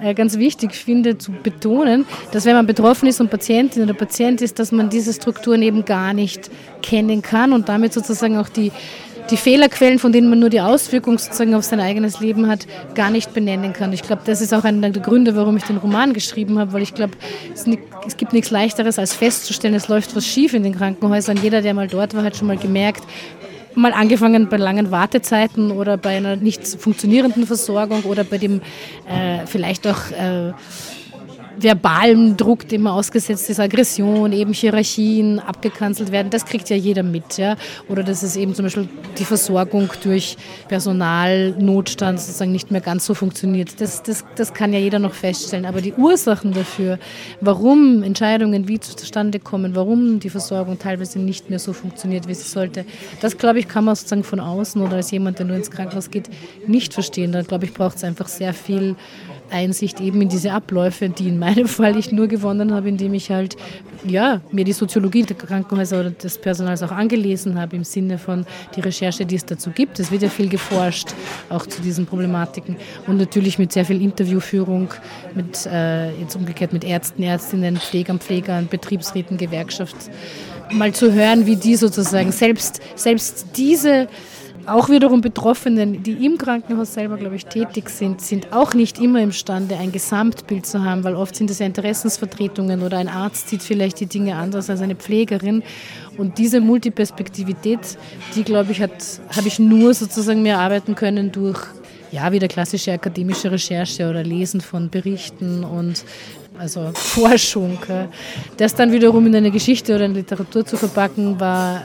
äh, 0.00 0.14
ganz 0.14 0.38
wichtig 0.38 0.74
finde 0.74 1.18
zu 1.18 1.32
betonen, 1.32 2.06
dass 2.30 2.44
wenn 2.44 2.54
man 2.54 2.66
betroffen 2.66 3.08
ist 3.08 3.20
und 3.20 3.30
Patientin 3.30 3.82
oder 3.82 3.94
Patient 3.94 4.40
ist, 4.40 4.58
dass 4.58 4.70
man 4.70 4.88
diese 4.88 5.12
Strukturen 5.12 5.62
eben 5.62 5.84
gar 5.84 6.14
nicht 6.14 6.50
kennen 6.82 7.20
kann 7.20 7.52
und 7.52 7.68
damit 7.68 7.92
sozusagen 7.92 8.38
auch 8.38 8.48
die 8.48 8.70
die 9.30 9.36
Fehlerquellen, 9.36 9.98
von 9.98 10.12
denen 10.12 10.28
man 10.28 10.38
nur 10.38 10.50
die 10.50 10.60
Auswirkungen 10.60 11.18
sozusagen 11.18 11.54
auf 11.54 11.64
sein 11.64 11.80
eigenes 11.80 12.20
Leben 12.20 12.48
hat, 12.48 12.66
gar 12.94 13.10
nicht 13.10 13.32
benennen 13.32 13.72
kann. 13.72 13.92
Ich 13.92 14.02
glaube, 14.02 14.22
das 14.24 14.40
ist 14.40 14.52
auch 14.52 14.64
einer 14.64 14.90
der 14.90 15.02
Gründe, 15.02 15.36
warum 15.36 15.56
ich 15.56 15.64
den 15.64 15.78
Roman 15.78 16.12
geschrieben 16.12 16.58
habe, 16.58 16.72
weil 16.72 16.82
ich 16.82 16.94
glaube, 16.94 17.14
es, 17.54 17.66
es, 18.06 18.16
gibt 18.16 18.32
nichts 18.32 18.50
Leichteres, 18.50 18.98
als 18.98 19.14
festzustellen, 19.14 19.74
es 19.74 19.88
läuft 19.88 20.14
was 20.14 20.26
schief 20.26 20.54
in 20.54 20.62
den 20.62 20.76
Krankenhäusern. 20.76 21.38
Jeder, 21.42 21.62
der 21.62 21.74
mal 21.74 21.88
dort 21.88 22.14
war, 22.14 22.22
hat 22.22 22.36
schon 22.36 22.48
mal 22.48 22.58
gemerkt, 22.58 23.02
mal 23.74 23.92
angefangen 23.92 24.48
bei 24.48 24.56
langen 24.56 24.90
Wartezeiten 24.90 25.70
oder 25.70 25.96
bei 25.96 26.16
einer 26.16 26.36
nicht 26.36 26.66
funktionierenden 26.66 27.46
Versorgung 27.46 28.02
oder 28.02 28.24
bei 28.24 28.38
dem 28.38 28.60
äh, 29.08 29.46
vielleicht 29.46 29.86
auch 29.86 30.10
äh, 30.10 30.52
verbalen 31.58 32.36
Druck, 32.36 32.68
dem 32.68 32.82
man 32.82 32.94
ausgesetzt 32.94 33.48
ist, 33.50 33.60
Aggression, 33.60 34.32
eben 34.32 34.52
Hierarchien 34.52 35.38
abgekanzelt 35.38 36.12
werden, 36.12 36.30
das 36.30 36.44
kriegt 36.44 36.70
ja 36.70 36.76
jeder 36.76 37.02
mit. 37.02 37.38
Ja? 37.38 37.56
Oder 37.88 38.02
dass 38.02 38.22
es 38.22 38.36
eben 38.36 38.54
zum 38.54 38.64
Beispiel 38.64 38.88
die 39.18 39.24
Versorgung 39.24 39.90
durch 40.02 40.36
Personalnotstand 40.68 42.20
sozusagen 42.20 42.52
nicht 42.52 42.70
mehr 42.70 42.80
ganz 42.80 43.06
so 43.06 43.14
funktioniert. 43.14 43.80
Das, 43.80 44.02
das, 44.02 44.24
das 44.36 44.54
kann 44.54 44.72
ja 44.72 44.78
jeder 44.78 44.98
noch 44.98 45.14
feststellen. 45.14 45.66
Aber 45.66 45.80
die 45.80 45.92
Ursachen 45.92 46.52
dafür, 46.52 46.98
warum 47.40 48.02
Entscheidungen 48.02 48.68
wie 48.68 48.80
zustande 48.80 49.38
kommen, 49.38 49.74
warum 49.74 50.20
die 50.20 50.30
Versorgung 50.30 50.78
teilweise 50.78 51.18
nicht 51.18 51.50
mehr 51.50 51.58
so 51.58 51.72
funktioniert, 51.72 52.28
wie 52.28 52.34
sie 52.34 52.48
sollte, 52.48 52.84
das 53.20 53.38
glaube 53.38 53.58
ich, 53.58 53.68
kann 53.68 53.84
man 53.84 53.94
sozusagen 53.94 54.24
von 54.24 54.40
außen 54.40 54.80
oder 54.82 54.96
als 54.96 55.10
jemand, 55.10 55.38
der 55.38 55.46
nur 55.46 55.56
ins 55.56 55.70
Krankenhaus 55.70 56.10
geht, 56.10 56.28
nicht 56.66 56.94
verstehen. 56.94 57.32
Da 57.32 57.42
glaube 57.42 57.64
ich, 57.64 57.74
braucht 57.74 57.96
es 57.96 58.04
einfach 58.04 58.28
sehr 58.28 58.54
viel 58.54 58.96
Einsicht 59.50 60.00
eben 60.00 60.20
in 60.20 60.28
diese 60.28 60.52
Abläufe, 60.52 61.08
die 61.08 61.28
in 61.28 61.38
meinem 61.44 61.68
Fall 61.68 61.96
ich 61.96 62.10
nur 62.12 62.26
gewonnen 62.26 62.72
habe, 62.72 62.88
indem 62.88 63.14
ich 63.14 63.30
halt 63.30 63.56
ja, 64.06 64.40
mir 64.50 64.64
die 64.64 64.72
Soziologie 64.72 65.22
der 65.22 65.36
Krankenhäuser 65.36 66.00
oder 66.00 66.10
des 66.10 66.38
Personals 66.38 66.82
auch 66.82 66.90
angelesen 66.90 67.58
habe, 67.58 67.76
im 67.76 67.84
Sinne 67.84 68.18
von 68.18 68.46
die 68.76 68.80
Recherche, 68.80 69.24
die 69.24 69.36
es 69.36 69.44
dazu 69.44 69.70
gibt. 69.70 69.98
Es 69.98 70.10
wird 70.10 70.22
ja 70.22 70.28
viel 70.28 70.48
geforscht, 70.48 71.08
auch 71.48 71.66
zu 71.66 71.80
diesen 71.82 72.06
Problematiken. 72.06 72.76
Und 73.06 73.18
natürlich 73.18 73.58
mit 73.58 73.72
sehr 73.72 73.84
viel 73.84 74.02
Interviewführung, 74.02 74.88
mit, 75.34 75.66
äh, 75.66 76.10
jetzt 76.18 76.36
umgekehrt 76.36 76.72
mit 76.72 76.84
Ärzten, 76.84 77.22
Ärztinnen, 77.22 77.76
Pflegern, 77.76 78.18
Pflegern, 78.18 78.68
Betriebsräten, 78.68 79.36
Gewerkschaft, 79.36 79.96
mal 80.70 80.92
zu 80.92 81.12
hören, 81.12 81.46
wie 81.46 81.56
die 81.56 81.76
sozusagen 81.76 82.32
selbst, 82.32 82.80
selbst 82.96 83.46
diese 83.56 84.08
auch 84.66 84.88
wiederum 84.88 85.20
Betroffenen, 85.20 86.02
die 86.02 86.24
im 86.24 86.38
Krankenhaus 86.38 86.94
selber, 86.94 87.16
glaube 87.16 87.36
ich, 87.36 87.46
tätig 87.46 87.88
sind, 87.90 88.20
sind 88.20 88.52
auch 88.52 88.74
nicht 88.74 89.00
immer 89.00 89.20
imstande, 89.20 89.76
ein 89.76 89.92
Gesamtbild 89.92 90.66
zu 90.66 90.84
haben, 90.84 91.04
weil 91.04 91.14
oft 91.14 91.36
sind 91.36 91.50
es 91.50 91.58
ja 91.58 91.66
Interessensvertretungen 91.66 92.82
oder 92.82 92.98
ein 92.98 93.08
Arzt 93.08 93.48
sieht 93.48 93.62
vielleicht 93.62 94.00
die 94.00 94.06
Dinge 94.06 94.36
anders 94.36 94.70
als 94.70 94.80
eine 94.80 94.94
Pflegerin. 94.94 95.62
Und 96.16 96.38
diese 96.38 96.60
Multiperspektivität, 96.60 97.98
die, 98.34 98.44
glaube 98.44 98.72
ich, 98.72 98.80
habe 98.80 99.46
ich 99.46 99.58
nur 99.58 99.94
sozusagen 99.94 100.42
mir 100.42 100.54
erarbeiten 100.54 100.94
können 100.94 101.32
durch 101.32 101.60
ja, 102.12 102.30
wieder 102.30 102.46
klassische 102.46 102.92
akademische 102.92 103.50
Recherche 103.50 104.08
oder 104.08 104.22
Lesen 104.22 104.60
von 104.60 104.88
Berichten 104.88 105.64
und 105.64 106.04
also 106.58 106.90
Forschung. 106.94 107.78
Das 108.56 108.74
dann 108.74 108.92
wiederum 108.92 109.26
in 109.26 109.34
eine 109.34 109.50
Geschichte 109.50 109.94
oder 109.94 110.04
in 110.06 110.14
Literatur 110.14 110.64
zu 110.64 110.76
verpacken, 110.76 111.40
war, 111.40 111.82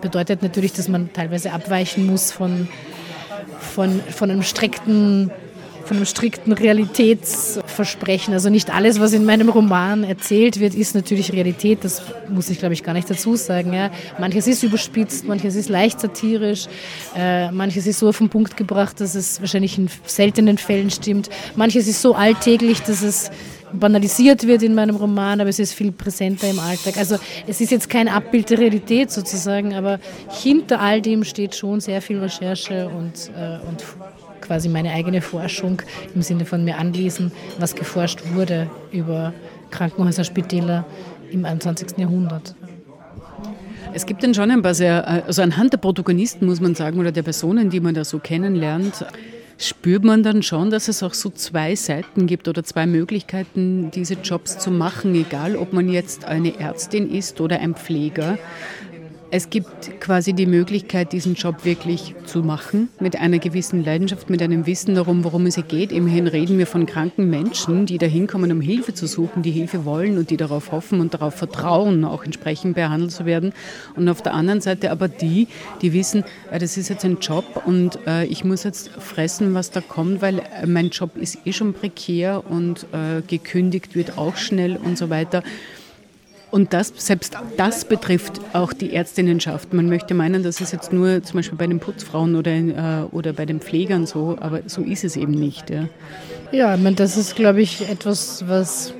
bedeutet 0.00 0.42
natürlich, 0.42 0.72
dass 0.72 0.88
man 0.88 1.12
teilweise 1.12 1.52
abweichen 1.52 2.06
muss 2.06 2.32
von, 2.32 2.68
von, 3.58 4.00
von 4.10 4.30
einem 4.30 4.42
strikten 4.42 5.30
von 5.90 5.96
einem 5.96 6.06
strikten 6.06 6.52
Realitätsversprechen. 6.52 8.32
Also 8.32 8.48
nicht 8.48 8.72
alles, 8.72 9.00
was 9.00 9.12
in 9.12 9.24
meinem 9.24 9.48
Roman 9.48 10.04
erzählt 10.04 10.60
wird, 10.60 10.72
ist 10.72 10.94
natürlich 10.94 11.32
Realität. 11.32 11.80
Das 11.82 12.00
muss 12.28 12.48
ich, 12.48 12.60
glaube 12.60 12.74
ich, 12.74 12.84
gar 12.84 12.92
nicht 12.92 13.10
dazu 13.10 13.34
sagen. 13.34 13.72
Ja. 13.72 13.90
Manches 14.16 14.46
ist 14.46 14.62
überspitzt, 14.62 15.26
manches 15.26 15.56
ist 15.56 15.68
leicht 15.68 15.98
satirisch, 15.98 16.68
äh, 17.16 17.50
manches 17.50 17.88
ist 17.88 17.98
so 17.98 18.08
auf 18.08 18.18
den 18.18 18.28
Punkt 18.28 18.56
gebracht, 18.56 19.00
dass 19.00 19.16
es 19.16 19.40
wahrscheinlich 19.40 19.78
in 19.78 19.88
seltenen 20.06 20.58
Fällen 20.58 20.90
stimmt. 20.90 21.28
Manches 21.56 21.88
ist 21.88 22.00
so 22.00 22.14
alltäglich, 22.14 22.82
dass 22.82 23.02
es 23.02 23.32
banalisiert 23.72 24.46
wird 24.46 24.62
in 24.62 24.74
meinem 24.74 24.96
Roman, 24.96 25.40
aber 25.40 25.50
es 25.50 25.58
ist 25.58 25.72
viel 25.72 25.92
präsenter 25.92 26.48
im 26.48 26.58
Alltag. 26.58 26.96
Also 26.96 27.16
es 27.46 27.60
ist 27.60 27.70
jetzt 27.70 27.88
kein 27.88 28.08
Abbild 28.08 28.50
der 28.50 28.58
Realität 28.58 29.10
sozusagen, 29.10 29.74
aber 29.74 29.98
hinter 30.42 30.80
all 30.80 31.00
dem 31.00 31.24
steht 31.24 31.54
schon 31.54 31.80
sehr 31.80 32.02
viel 32.02 32.18
Recherche 32.18 32.88
und, 32.88 33.30
äh, 33.36 33.58
und 33.68 33.84
quasi 34.40 34.68
meine 34.68 34.92
eigene 34.92 35.20
Forschung 35.20 35.82
im 36.14 36.22
Sinne 36.22 36.44
von 36.44 36.64
mir 36.64 36.78
anlesen, 36.78 37.32
was 37.58 37.74
geforscht 37.74 38.20
wurde 38.34 38.68
über 38.90 39.32
Krankenhäuser, 39.70 40.24
Spitäler 40.24 40.86
im 41.30 41.44
21. 41.44 41.98
Jahrhundert. 41.98 42.54
Es 43.92 44.06
gibt 44.06 44.22
dann 44.22 44.34
schon 44.34 44.50
ein 44.50 44.62
paar 44.62 44.74
sehr, 44.74 45.06
also 45.26 45.42
anhand 45.42 45.72
der 45.72 45.78
Protagonisten 45.78 46.46
muss 46.46 46.60
man 46.60 46.74
sagen, 46.74 46.98
oder 47.00 47.12
der 47.12 47.22
Personen, 47.22 47.70
die 47.70 47.80
man 47.80 47.94
da 47.94 48.04
so 48.04 48.18
kennenlernt, 48.18 49.04
spürt 49.60 50.04
man 50.04 50.22
dann 50.22 50.42
schon, 50.42 50.70
dass 50.70 50.88
es 50.88 51.02
auch 51.02 51.14
so 51.14 51.30
zwei 51.30 51.76
Seiten 51.76 52.26
gibt 52.26 52.48
oder 52.48 52.64
zwei 52.64 52.86
Möglichkeiten, 52.86 53.90
diese 53.90 54.14
Jobs 54.14 54.58
zu 54.58 54.70
machen, 54.70 55.14
egal 55.14 55.56
ob 55.56 55.72
man 55.72 55.88
jetzt 55.88 56.24
eine 56.24 56.58
Ärztin 56.58 57.10
ist 57.10 57.40
oder 57.40 57.60
ein 57.60 57.74
Pfleger. 57.74 58.38
Es 59.32 59.48
gibt 59.48 60.00
quasi 60.00 60.32
die 60.32 60.46
Möglichkeit, 60.46 61.12
diesen 61.12 61.34
Job 61.34 61.64
wirklich 61.64 62.16
zu 62.24 62.42
machen, 62.42 62.88
mit 62.98 63.14
einer 63.14 63.38
gewissen 63.38 63.84
Leidenschaft, 63.84 64.28
mit 64.28 64.42
einem 64.42 64.66
Wissen 64.66 64.96
darum, 64.96 65.22
worum 65.22 65.46
es 65.46 65.54
hier 65.54 65.62
geht. 65.62 65.92
Immerhin 65.92 66.26
reden 66.26 66.58
wir 66.58 66.66
von 66.66 66.84
kranken 66.84 67.30
Menschen, 67.30 67.86
die 67.86 67.98
da 67.98 68.06
hinkommen, 68.06 68.50
um 68.50 68.60
Hilfe 68.60 68.92
zu 68.92 69.06
suchen, 69.06 69.44
die 69.44 69.52
Hilfe 69.52 69.84
wollen 69.84 70.18
und 70.18 70.30
die 70.30 70.36
darauf 70.36 70.72
hoffen 70.72 71.00
und 71.00 71.14
darauf 71.14 71.36
vertrauen, 71.36 72.04
auch 72.04 72.24
entsprechend 72.24 72.74
behandelt 72.74 73.12
zu 73.12 73.24
werden. 73.24 73.52
Und 73.94 74.08
auf 74.08 74.20
der 74.20 74.34
anderen 74.34 74.60
Seite 74.60 74.90
aber 74.90 75.06
die, 75.06 75.46
die 75.80 75.92
wissen, 75.92 76.24
äh, 76.50 76.58
das 76.58 76.76
ist 76.76 76.88
jetzt 76.88 77.04
ein 77.04 77.18
Job 77.20 77.62
und 77.66 78.00
äh, 78.08 78.24
ich 78.24 78.42
muss 78.42 78.64
jetzt 78.64 78.88
fressen, 78.88 79.54
was 79.54 79.70
da 79.70 79.80
kommt, 79.80 80.22
weil 80.22 80.40
äh, 80.40 80.66
mein 80.66 80.90
Job 80.90 81.16
ist 81.16 81.38
eh 81.44 81.52
schon 81.52 81.72
prekär 81.72 82.42
und 82.50 82.86
gekündigt 83.28 83.94
wird 83.94 84.18
auch 84.18 84.36
schnell 84.36 84.76
und 84.76 84.98
so 84.98 85.10
weiter. 85.10 85.44
Und 86.50 86.72
das, 86.72 86.92
selbst 86.96 87.36
das 87.56 87.84
betrifft 87.84 88.40
auch 88.52 88.72
die 88.72 88.90
Ärztinnenschaft. 88.90 89.72
Man 89.72 89.88
möchte 89.88 90.14
meinen, 90.14 90.42
das 90.42 90.60
ist 90.60 90.72
jetzt 90.72 90.92
nur 90.92 91.22
zum 91.22 91.38
Beispiel 91.38 91.56
bei 91.56 91.66
den 91.66 91.78
Putzfrauen 91.78 92.34
oder, 92.34 92.50
äh, 92.50 93.04
oder 93.12 93.32
bei 93.32 93.46
den 93.46 93.60
Pflegern 93.60 94.06
so, 94.06 94.36
aber 94.40 94.62
so 94.66 94.82
ist 94.82 95.04
es 95.04 95.16
eben 95.16 95.32
nicht. 95.32 95.70
Ja, 95.70 95.88
ja 96.50 96.74
ich 96.74 96.82
meine, 96.82 96.96
das 96.96 97.16
ist, 97.16 97.36
glaube 97.36 97.62
ich, 97.62 97.88
etwas, 97.88 98.48
was 98.48 98.94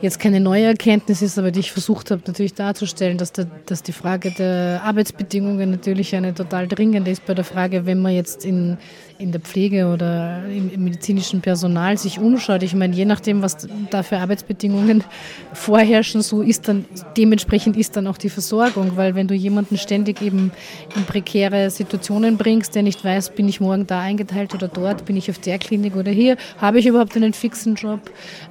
jetzt 0.00 0.18
keine 0.18 0.40
neue 0.40 0.64
Erkenntnis 0.64 1.22
ist, 1.22 1.38
aber 1.38 1.50
die 1.50 1.60
ich 1.60 1.72
versucht 1.72 2.10
habe 2.10 2.22
natürlich 2.26 2.54
darzustellen, 2.54 3.18
dass, 3.18 3.32
der, 3.32 3.46
dass 3.66 3.82
die 3.82 3.92
Frage 3.92 4.30
der 4.30 4.80
Arbeitsbedingungen 4.82 5.70
natürlich 5.70 6.14
eine 6.16 6.34
total 6.34 6.66
dringende 6.68 7.10
ist 7.10 7.26
bei 7.26 7.34
der 7.34 7.44
Frage, 7.44 7.86
wenn 7.86 8.00
man 8.00 8.12
jetzt 8.12 8.44
in, 8.44 8.78
in 9.20 9.32
der 9.32 9.40
Pflege 9.40 9.88
oder 9.88 10.42
im, 10.48 10.82
medizinischen 10.82 11.40
Personal 11.40 11.98
sich 11.98 12.18
umschaut. 12.18 12.62
Ich 12.62 12.74
meine, 12.74 12.94
je 12.94 13.04
nachdem, 13.04 13.42
was 13.42 13.68
da 13.90 14.02
für 14.02 14.18
Arbeitsbedingungen 14.18 15.04
vorherrschen, 15.52 16.22
so 16.22 16.42
ist 16.42 16.68
dann, 16.68 16.86
dementsprechend 17.16 17.76
ist 17.76 17.96
dann 17.96 18.06
auch 18.06 18.16
die 18.16 18.30
Versorgung, 18.30 18.92
weil 18.96 19.14
wenn 19.14 19.28
du 19.28 19.34
jemanden 19.34 19.76
ständig 19.76 20.22
eben 20.22 20.52
in 20.96 21.04
prekäre 21.04 21.70
Situationen 21.70 22.38
bringst, 22.38 22.74
der 22.74 22.82
nicht 22.82 23.04
weiß, 23.04 23.34
bin 23.34 23.48
ich 23.48 23.60
morgen 23.60 23.86
da 23.86 24.00
eingeteilt 24.00 24.54
oder 24.54 24.68
dort, 24.68 25.04
bin 25.04 25.16
ich 25.16 25.30
auf 25.30 25.38
der 25.38 25.58
Klinik 25.58 25.96
oder 25.96 26.10
hier, 26.10 26.36
habe 26.58 26.78
ich 26.78 26.86
überhaupt 26.86 27.14
einen 27.16 27.34
fixen 27.34 27.74
Job, 27.74 28.00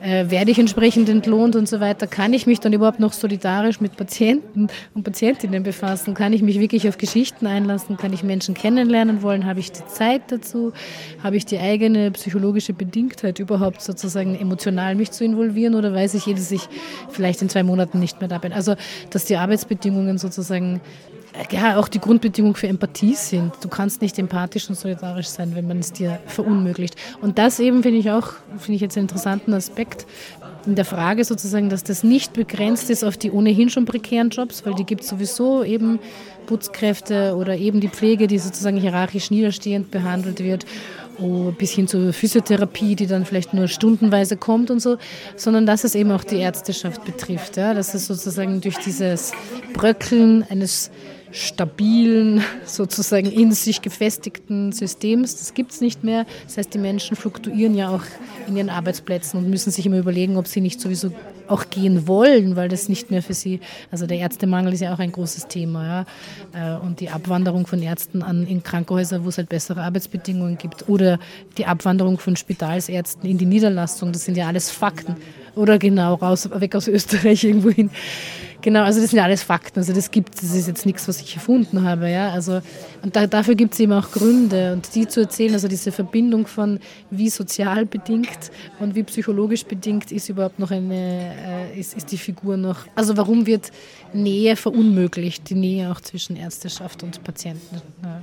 äh, 0.03 0.29
werde 0.29 0.51
ich 0.51 0.59
entsprechend 0.59 1.09
entlohnt 1.09 1.55
und 1.55 1.67
so 1.67 1.79
weiter, 1.79 2.05
kann 2.05 2.33
ich 2.33 2.45
mich 2.45 2.59
dann 2.59 2.73
überhaupt 2.73 2.99
noch 2.99 3.13
solidarisch 3.13 3.81
mit 3.81 3.97
Patienten 3.97 4.67
und 4.93 5.03
Patientinnen 5.03 5.63
befassen, 5.63 6.13
kann 6.13 6.31
ich 6.33 6.43
mich 6.43 6.59
wirklich 6.59 6.87
auf 6.87 6.97
Geschichten 6.97 7.47
einlassen, 7.47 7.97
kann 7.97 8.13
ich 8.13 8.23
Menschen 8.23 8.53
kennenlernen 8.53 9.23
wollen, 9.23 9.45
habe 9.45 9.59
ich 9.59 9.71
die 9.71 9.85
Zeit 9.87 10.21
dazu, 10.31 10.58
dazu? 10.59 10.73
Habe 11.23 11.37
ich 11.37 11.45
die 11.45 11.59
eigene 11.59 12.11
psychologische 12.11 12.73
Bedingtheit 12.73 13.39
überhaupt 13.39 13.81
sozusagen 13.81 14.35
emotional 14.35 14.95
mich 14.95 15.11
zu 15.11 15.23
involvieren 15.23 15.75
oder 15.75 15.93
weiß 15.93 16.13
ich, 16.15 16.25
dass 16.25 16.51
ich 16.51 16.67
vielleicht 17.09 17.41
in 17.41 17.49
zwei 17.49 17.63
Monaten 17.63 17.99
nicht 17.99 18.19
mehr 18.19 18.29
da 18.29 18.37
bin? 18.37 18.53
Also, 18.53 18.75
dass 19.09 19.25
die 19.25 19.37
Arbeitsbedingungen 19.37 20.17
sozusagen 20.17 20.81
äh, 21.33 21.55
ja, 21.55 21.77
auch 21.77 21.87
die 21.87 21.99
Grundbedingung 21.99 22.55
für 22.55 22.67
Empathie 22.67 23.15
sind. 23.15 23.53
Du 23.61 23.67
kannst 23.67 24.01
nicht 24.01 24.17
empathisch 24.17 24.69
und 24.69 24.75
solidarisch 24.75 25.27
sein, 25.27 25.55
wenn 25.55 25.67
man 25.67 25.79
es 25.79 25.93
dir 25.93 26.19
verunmöglicht. 26.25 26.95
Und 27.21 27.37
das 27.37 27.59
eben 27.59 27.83
finde 27.83 27.99
ich 27.99 28.11
auch, 28.11 28.33
finde 28.57 28.75
ich 28.75 28.81
jetzt 28.81 28.97
einen 28.97 29.05
interessanten 29.05 29.53
Aspekt 29.53 30.05
in 30.65 30.75
der 30.75 30.85
Frage 30.85 31.23
sozusagen, 31.23 31.69
dass 31.69 31.83
das 31.83 32.03
nicht 32.03 32.33
begrenzt 32.33 32.89
ist 32.89 33.03
auf 33.03 33.17
die 33.17 33.31
ohnehin 33.31 33.69
schon 33.69 33.85
prekären 33.85 34.29
Jobs, 34.29 34.65
weil 34.65 34.75
die 34.75 34.83
gibt 34.83 35.01
es 35.01 35.07
sowieso 35.07 35.63
eben 35.63 35.99
Putzkräfte 36.49 37.35
oder 37.35 37.55
eben 37.55 37.79
die 37.79 37.89
Pflege, 37.89 38.25
die 38.25 38.39
sozusagen 38.39 38.77
hierarchisch 38.77 39.29
niederstehend 39.29 39.91
behandelt 39.91 40.43
wird, 40.43 40.65
bis 41.59 41.71
hin 41.73 41.87
zur 41.87 42.11
Physiotherapie, 42.11 42.95
die 42.95 43.05
dann 43.05 43.23
vielleicht 43.23 43.53
nur 43.53 43.67
stundenweise 43.67 44.35
kommt 44.35 44.71
und 44.71 44.79
so, 44.79 44.97
sondern 45.35 45.67
dass 45.67 45.83
es 45.83 45.93
eben 45.93 46.11
auch 46.11 46.23
die 46.23 46.37
Ärzteschaft 46.37 47.05
betrifft, 47.05 47.57
ja, 47.57 47.75
dass 47.75 47.93
es 47.93 48.07
sozusagen 48.07 48.61
durch 48.61 48.77
dieses 48.77 49.31
Bröckeln 49.73 50.43
eines 50.49 50.89
stabilen, 51.31 52.41
sozusagen 52.65 53.31
in 53.31 53.51
sich 53.51 53.83
gefestigten 53.83 54.71
Systems. 54.71 55.37
Das 55.37 55.53
gibt 55.53 55.71
es 55.71 55.81
nicht 55.81 56.03
mehr. 56.03 56.25
Das 56.47 56.57
heißt, 56.57 56.73
die 56.73 56.79
Menschen 56.79 57.15
fluktuieren 57.15 57.75
ja 57.75 57.89
auch 57.89 58.03
in 58.47 58.57
ihren 58.57 58.71
Arbeitsplätzen 58.71 59.37
und 59.37 59.51
müssen 59.51 59.69
sich 59.69 59.85
immer 59.85 59.99
überlegen, 59.99 60.35
ob 60.35 60.47
sie 60.47 60.61
nicht 60.61 60.81
sowieso 60.81 61.11
auch 61.49 61.69
gehen 61.69 62.07
wollen, 62.07 62.55
weil 62.55 62.69
das 62.69 62.89
nicht 62.89 63.11
mehr 63.11 63.21
für 63.21 63.33
sie, 63.33 63.59
also 63.91 64.05
der 64.05 64.17
Ärztemangel 64.17 64.73
ist 64.73 64.81
ja 64.81 64.93
auch 64.93 64.99
ein 64.99 65.11
großes 65.11 65.47
Thema. 65.47 66.05
Ja? 66.53 66.77
Äh, 66.77 66.79
und 66.79 66.99
die 66.99 67.09
Abwanderung 67.09 67.67
von 67.67 67.81
Ärzten 67.81 68.21
an, 68.21 68.45
in 68.45 68.63
Krankenhäuser, 68.63 69.23
wo 69.23 69.29
es 69.29 69.37
halt 69.37 69.49
bessere 69.49 69.81
Arbeitsbedingungen 69.81 70.57
gibt, 70.57 70.89
oder 70.89 71.19
die 71.57 71.65
Abwanderung 71.65 72.19
von 72.19 72.35
Spitalsärzten 72.35 73.29
in 73.29 73.37
die 73.37 73.45
Niederlassung, 73.45 74.11
das 74.11 74.25
sind 74.25 74.37
ja 74.37 74.47
alles 74.47 74.71
Fakten. 74.71 75.15
Oder 75.55 75.79
genau 75.79 76.15
raus, 76.15 76.49
weg 76.53 76.75
aus 76.75 76.87
Österreich 76.87 77.43
irgendwo 77.45 77.69
hin. 77.69 77.89
Genau, 78.61 78.83
also 78.83 78.99
das 78.99 79.11
sind 79.11 79.17
ja 79.17 79.23
alles 79.23 79.41
Fakten. 79.41 79.79
Also 79.79 79.93
das 79.93 80.11
gibt 80.11 80.35
das 80.35 80.53
ist 80.53 80.67
jetzt 80.67 80.85
nichts, 80.85 81.07
was 81.07 81.21
ich 81.21 81.35
erfunden 81.35 81.83
habe. 81.83 82.09
Ja? 82.09 82.31
Also, 82.31 82.59
und 83.01 83.15
da, 83.15 83.25
dafür 83.25 83.55
gibt 83.55 83.73
es 83.73 83.79
eben 83.79 83.93
auch 83.93 84.11
Gründe. 84.11 84.73
Und 84.73 84.93
die 84.95 85.07
zu 85.07 85.21
erzählen, 85.21 85.53
also 85.53 85.67
diese 85.67 85.91
Verbindung 85.91 86.45
von 86.45 86.79
wie 87.09 87.29
sozial 87.29 87.85
bedingt 87.85 88.51
und 88.79 88.95
wie 88.95 89.03
psychologisch 89.03 89.63
bedingt 89.63 90.11
ist 90.11 90.27
überhaupt 90.27 90.59
noch 90.59 90.71
eine, 90.71 91.71
äh, 91.73 91.79
ist, 91.79 91.95
ist 91.95 92.11
die 92.11 92.17
Figur 92.17 92.57
noch. 92.57 92.85
Also 92.95 93.15
warum 93.15 93.45
wird 93.45 93.71
Nähe 94.11 94.55
verunmöglicht, 94.57 95.49
die 95.49 95.55
Nähe 95.55 95.91
auch 95.91 96.01
zwischen 96.01 96.35
Ärzteschaft 96.35 97.03
und 97.03 97.23
Patienten. 97.23 97.81
Ja. 98.03 98.21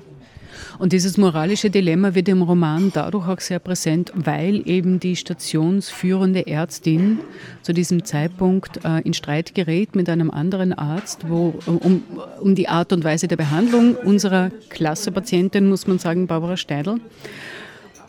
Und 0.78 0.92
dieses 0.92 1.16
moralische 1.16 1.71
Dilemma 1.71 2.14
wird 2.14 2.28
im 2.28 2.42
Roman 2.42 2.90
dadurch 2.92 3.28
auch 3.28 3.40
sehr 3.40 3.59
präsent, 3.59 4.12
weil 4.14 4.62
eben 4.68 5.00
die 5.00 5.16
stationsführende 5.16 6.47
Ärztin 6.47 7.18
zu 7.62 7.73
diesem 7.73 8.04
Zeitpunkt 8.04 8.85
äh, 8.85 9.00
in 9.02 9.14
Streit 9.14 9.54
gerät 9.54 9.97
mit 9.97 10.09
einem 10.09 10.30
anderen 10.30 10.73
Arzt, 10.73 11.28
wo, 11.28 11.54
um, 11.66 12.02
um 12.40 12.54
die 12.54 12.68
Art 12.68 12.92
und 12.92 13.04
Weise 13.04 13.28
der 13.28 13.37
Behandlung 13.37 13.95
unserer 13.95 14.50
Klassepatientin, 14.68 15.68
muss 15.68 15.87
man 15.87 15.99
sagen, 15.99 16.26
Barbara 16.26 16.56
Steidl. 16.56 17.00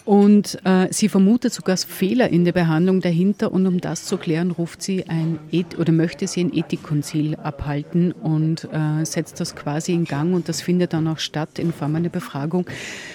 Und 0.08 0.58
äh, 0.64 0.88
sie 0.90 1.10
vermutet 1.10 1.52
sogar 1.52 1.76
Fehler 1.76 2.30
in 2.30 2.46
der 2.46 2.54
Behandlung 2.54 3.02
dahinter 3.02 3.52
und 3.52 3.68
um 3.68 3.82
das 3.82 4.06
zu 4.06 4.16
klären, 4.16 4.52
ruft 4.52 4.82
sie 4.82 5.10
ein 5.10 5.38
Eth 5.52 5.78
oder 5.78 5.92
möchte 5.92 6.28
sie 6.28 6.46
ein 6.46 6.54
Ethikkonzil 6.54 7.36
abhalten 7.36 8.14
und 8.14 8.70
äh, 8.72 9.04
setzt 9.04 9.42
das 9.42 9.54
quasi 9.54 9.92
in 9.92 10.06
Gang 10.06 10.34
und 10.34 10.48
das 10.48 10.62
findet 10.62 10.94
dann 10.94 11.10
auch 11.10 11.20
statt 11.20 11.60
in 11.60 11.74
Form 11.74 11.96
einer 11.96 12.08
Befragung. 12.08 12.66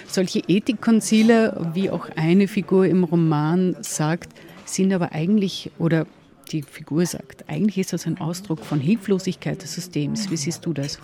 Solche 0.07 0.43
Ethikkonzile, 0.47 1.71
wie 1.73 1.89
auch 1.89 2.09
eine 2.15 2.47
Figur 2.47 2.85
im 2.85 3.03
Roman 3.05 3.75
sagt, 3.81 4.29
sind 4.65 4.93
aber 4.93 5.13
eigentlich 5.13 5.71
oder 5.79 6.05
die 6.51 6.61
Figur 6.61 7.07
sagt, 7.07 7.49
eigentlich 7.49 7.79
ist 7.79 7.93
das 7.93 8.05
ein 8.05 8.19
Ausdruck 8.19 8.63
von 8.63 8.79
Hilflosigkeit 8.79 9.63
des 9.63 9.73
Systems. 9.73 10.29
Wie 10.29 10.37
siehst 10.37 10.63
du 10.63 10.73
das? 10.73 10.99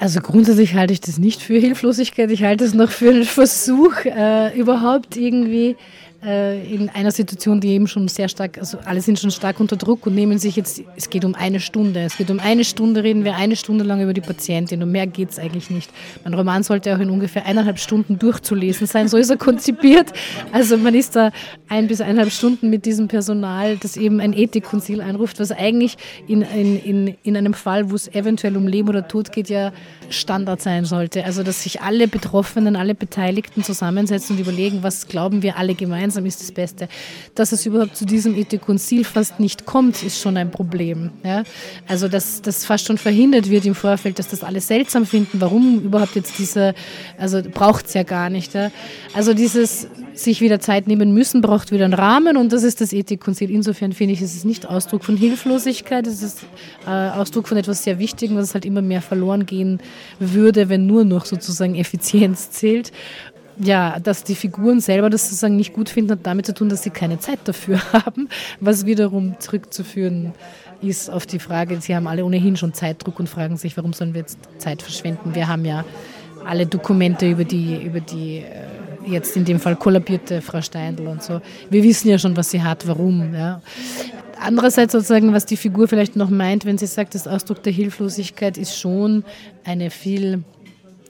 Also 0.00 0.20
grundsätzlich 0.20 0.74
halte 0.74 0.92
ich 0.92 1.00
das 1.00 1.18
nicht 1.18 1.42
für 1.42 1.58
Hilflosigkeit. 1.58 2.30
Ich 2.30 2.44
halte 2.44 2.64
es 2.64 2.74
noch 2.74 2.90
für 2.90 3.10
einen 3.10 3.24
Versuch, 3.24 4.04
äh, 4.04 4.56
überhaupt 4.56 5.16
irgendwie 5.16 5.76
in 6.20 6.88
einer 6.88 7.12
Situation, 7.12 7.60
die 7.60 7.68
eben 7.68 7.86
schon 7.86 8.08
sehr 8.08 8.28
stark, 8.28 8.58
also 8.58 8.78
alle 8.84 9.00
sind 9.00 9.20
schon 9.20 9.30
stark 9.30 9.60
unter 9.60 9.76
Druck 9.76 10.04
und 10.04 10.16
nehmen 10.16 10.40
sich 10.40 10.56
jetzt, 10.56 10.82
es 10.96 11.10
geht 11.10 11.24
um 11.24 11.36
eine 11.36 11.60
Stunde, 11.60 12.00
es 12.00 12.16
geht 12.16 12.28
um 12.28 12.40
eine 12.40 12.64
Stunde, 12.64 13.04
reden 13.04 13.24
wir 13.24 13.36
eine 13.36 13.54
Stunde 13.54 13.84
lang 13.84 14.02
über 14.02 14.12
die 14.12 14.20
Patientin 14.20 14.82
und 14.82 14.90
mehr 14.90 15.06
geht 15.06 15.30
es 15.30 15.38
eigentlich 15.38 15.70
nicht. 15.70 15.90
Mein 16.24 16.34
Roman 16.34 16.64
sollte 16.64 16.92
auch 16.92 16.98
in 16.98 17.10
ungefähr 17.10 17.46
eineinhalb 17.46 17.78
Stunden 17.78 18.18
durchzulesen 18.18 18.88
sein, 18.88 19.06
so 19.06 19.16
ist 19.16 19.30
er 19.30 19.36
konzipiert. 19.38 20.12
Also 20.50 20.76
man 20.76 20.96
ist 20.96 21.14
da 21.14 21.30
ein 21.68 21.86
bis 21.86 22.00
eineinhalb 22.00 22.32
Stunden 22.32 22.68
mit 22.68 22.84
diesem 22.84 23.06
Personal, 23.06 23.76
das 23.76 23.96
eben 23.96 24.18
ein 24.18 24.32
Ethikkonzil 24.32 25.00
einruft, 25.00 25.38
was 25.38 25.52
eigentlich 25.52 25.98
in, 26.26 26.42
in, 26.42 26.82
in, 26.82 27.16
in 27.22 27.36
einem 27.36 27.54
Fall, 27.54 27.92
wo 27.92 27.94
es 27.94 28.12
eventuell 28.12 28.56
um 28.56 28.66
Leben 28.66 28.88
oder 28.88 29.06
Tod 29.06 29.30
geht, 29.30 29.48
ja 29.48 29.72
Standard 30.10 30.60
sein 30.62 30.84
sollte. 30.84 31.24
Also 31.24 31.44
dass 31.44 31.62
sich 31.62 31.80
alle 31.80 32.08
Betroffenen, 32.08 32.74
alle 32.74 32.96
Beteiligten 32.96 33.62
zusammensetzen 33.62 34.34
und 34.34 34.42
überlegen, 34.42 34.82
was 34.82 35.06
glauben 35.06 35.44
wir 35.44 35.56
alle 35.56 35.76
gemeinsam 35.76 36.07
gemeinsam 36.08 36.26
ist 36.26 36.40
das 36.40 36.52
Beste. 36.52 36.88
Dass 37.34 37.52
es 37.52 37.66
überhaupt 37.66 37.96
zu 37.96 38.06
diesem 38.06 38.34
Ethikkonzil 38.34 39.04
fast 39.04 39.40
nicht 39.40 39.66
kommt, 39.66 40.02
ist 40.02 40.20
schon 40.20 40.36
ein 40.36 40.50
Problem. 40.50 41.10
Ja? 41.22 41.42
Also 41.86 42.08
dass 42.08 42.40
das 42.40 42.64
fast 42.64 42.86
schon 42.86 42.98
verhindert 42.98 43.50
wird 43.50 43.66
im 43.66 43.74
Vorfeld, 43.74 44.18
dass 44.18 44.28
das 44.28 44.42
alle 44.42 44.60
seltsam 44.60 45.04
finden, 45.04 45.40
warum 45.40 45.80
überhaupt 45.80 46.16
jetzt 46.16 46.38
diese, 46.38 46.74
also 47.18 47.42
braucht 47.42 47.86
es 47.86 47.94
ja 47.94 48.02
gar 48.04 48.30
nicht. 48.30 48.54
Ja? 48.54 48.70
Also 49.12 49.34
dieses 49.34 49.88
sich 50.14 50.40
wieder 50.40 50.58
Zeit 50.60 50.86
nehmen 50.86 51.12
müssen, 51.12 51.42
braucht 51.42 51.70
wieder 51.70 51.84
einen 51.84 51.94
Rahmen 51.94 52.36
und 52.36 52.52
das 52.52 52.62
ist 52.62 52.80
das 52.80 52.92
Ethikkonzil. 52.92 53.50
Insofern 53.50 53.92
finde 53.92 54.14
ich, 54.14 54.22
es 54.22 54.34
ist 54.34 54.44
nicht 54.44 54.66
Ausdruck 54.66 55.04
von 55.04 55.16
Hilflosigkeit, 55.16 56.06
es 56.06 56.22
ist 56.22 56.40
äh, 56.86 56.90
Ausdruck 56.90 57.46
von 57.46 57.56
etwas 57.56 57.84
sehr 57.84 57.98
Wichtigem, 57.98 58.36
was 58.36 58.54
halt 58.54 58.64
immer 58.64 58.82
mehr 58.82 59.02
verloren 59.02 59.46
gehen 59.46 59.80
würde, 60.18 60.68
wenn 60.68 60.86
nur 60.86 61.04
noch 61.04 61.24
sozusagen 61.24 61.76
Effizienz 61.76 62.50
zählt 62.50 62.92
ja, 63.58 63.98
dass 64.00 64.24
die 64.24 64.34
Figuren 64.34 64.80
selber 64.80 65.10
das 65.10 65.24
sozusagen 65.24 65.56
nicht 65.56 65.72
gut 65.72 65.88
finden, 65.88 66.12
hat 66.12 66.20
damit 66.22 66.46
zu 66.46 66.54
tun, 66.54 66.68
dass 66.68 66.82
sie 66.82 66.90
keine 66.90 67.18
Zeit 67.18 67.40
dafür 67.44 67.80
haben, 67.92 68.28
was 68.60 68.86
wiederum 68.86 69.36
zurückzuführen 69.38 70.32
ist 70.80 71.10
auf 71.10 71.26
die 71.26 71.38
Frage, 71.38 71.80
sie 71.80 71.94
haben 71.94 72.06
alle 72.06 72.24
ohnehin 72.24 72.56
schon 72.56 72.72
Zeitdruck 72.72 73.18
und 73.18 73.28
fragen 73.28 73.56
sich, 73.56 73.76
warum 73.76 73.92
sollen 73.92 74.14
wir 74.14 74.20
jetzt 74.20 74.38
Zeit 74.58 74.82
verschwenden? 74.82 75.34
Wir 75.34 75.48
haben 75.48 75.64
ja 75.64 75.84
alle 76.44 76.66
Dokumente 76.66 77.28
über 77.28 77.44
die, 77.44 77.82
über 77.82 78.00
die 78.00 78.38
äh, 78.38 79.10
jetzt 79.10 79.36
in 79.36 79.44
dem 79.44 79.58
Fall 79.58 79.76
kollabierte 79.76 80.40
Frau 80.40 80.62
Steindl 80.62 81.06
und 81.06 81.22
so. 81.22 81.40
Wir 81.68 81.82
wissen 81.82 82.08
ja 82.08 82.18
schon, 82.18 82.36
was 82.36 82.50
sie 82.50 82.62
hat, 82.62 82.86
warum. 82.86 83.34
Ja. 83.34 83.60
Andererseits 84.40 84.92
sozusagen, 84.92 85.32
was 85.32 85.46
die 85.46 85.56
Figur 85.56 85.88
vielleicht 85.88 86.14
noch 86.14 86.30
meint, 86.30 86.64
wenn 86.64 86.78
sie 86.78 86.86
sagt, 86.86 87.14
das 87.14 87.26
Ausdruck 87.26 87.62
der 87.64 87.72
Hilflosigkeit 87.72 88.56
ist 88.56 88.78
schon 88.78 89.24
eine 89.64 89.90
viel 89.90 90.44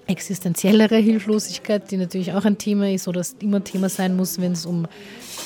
existenziellere 0.08 0.96
Hilflosigkeit, 0.96 1.90
die 1.90 1.96
natürlich 1.96 2.32
auch 2.32 2.44
ein 2.44 2.58
Thema 2.58 2.90
ist 2.90 3.08
oder 3.08 3.22
immer 3.40 3.62
Thema 3.62 3.88
sein 3.88 4.16
muss, 4.16 4.40
wenn 4.40 4.52
es 4.52 4.66
um 4.66 4.86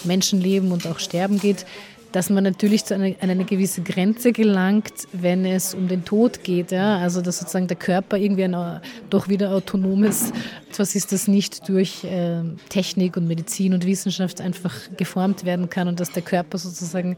Menschenleben 0.04 0.72
und 0.72 0.86
auch 0.86 0.98
Sterben 0.98 1.38
geht 1.38 1.66
dass 2.12 2.28
man 2.28 2.44
natürlich 2.44 2.84
zu 2.84 2.94
einer, 2.94 3.14
an 3.20 3.30
eine 3.30 3.44
gewisse 3.44 3.82
Grenze 3.82 4.32
gelangt, 4.32 4.92
wenn 5.12 5.44
es 5.44 5.74
um 5.74 5.88
den 5.88 6.04
Tod 6.04 6.44
geht. 6.44 6.70
Ja? 6.70 6.98
Also 6.98 7.22
dass 7.22 7.38
sozusagen 7.38 7.66
der 7.66 7.76
Körper 7.76 8.18
irgendwie 8.18 8.44
ein 8.44 8.80
doch 9.10 9.28
wieder 9.28 9.52
autonomes, 9.52 10.32
etwas 10.70 10.94
ist, 10.94 11.12
das 11.12 11.26
nicht 11.26 11.68
durch 11.68 12.04
äh, 12.04 12.42
Technik 12.68 13.16
und 13.16 13.26
Medizin 13.26 13.74
und 13.74 13.86
Wissenschaft 13.86 14.40
einfach 14.40 14.74
geformt 14.96 15.44
werden 15.44 15.70
kann 15.70 15.88
und 15.88 16.00
dass 16.00 16.12
der 16.12 16.22
Körper 16.22 16.58
sozusagen 16.58 17.16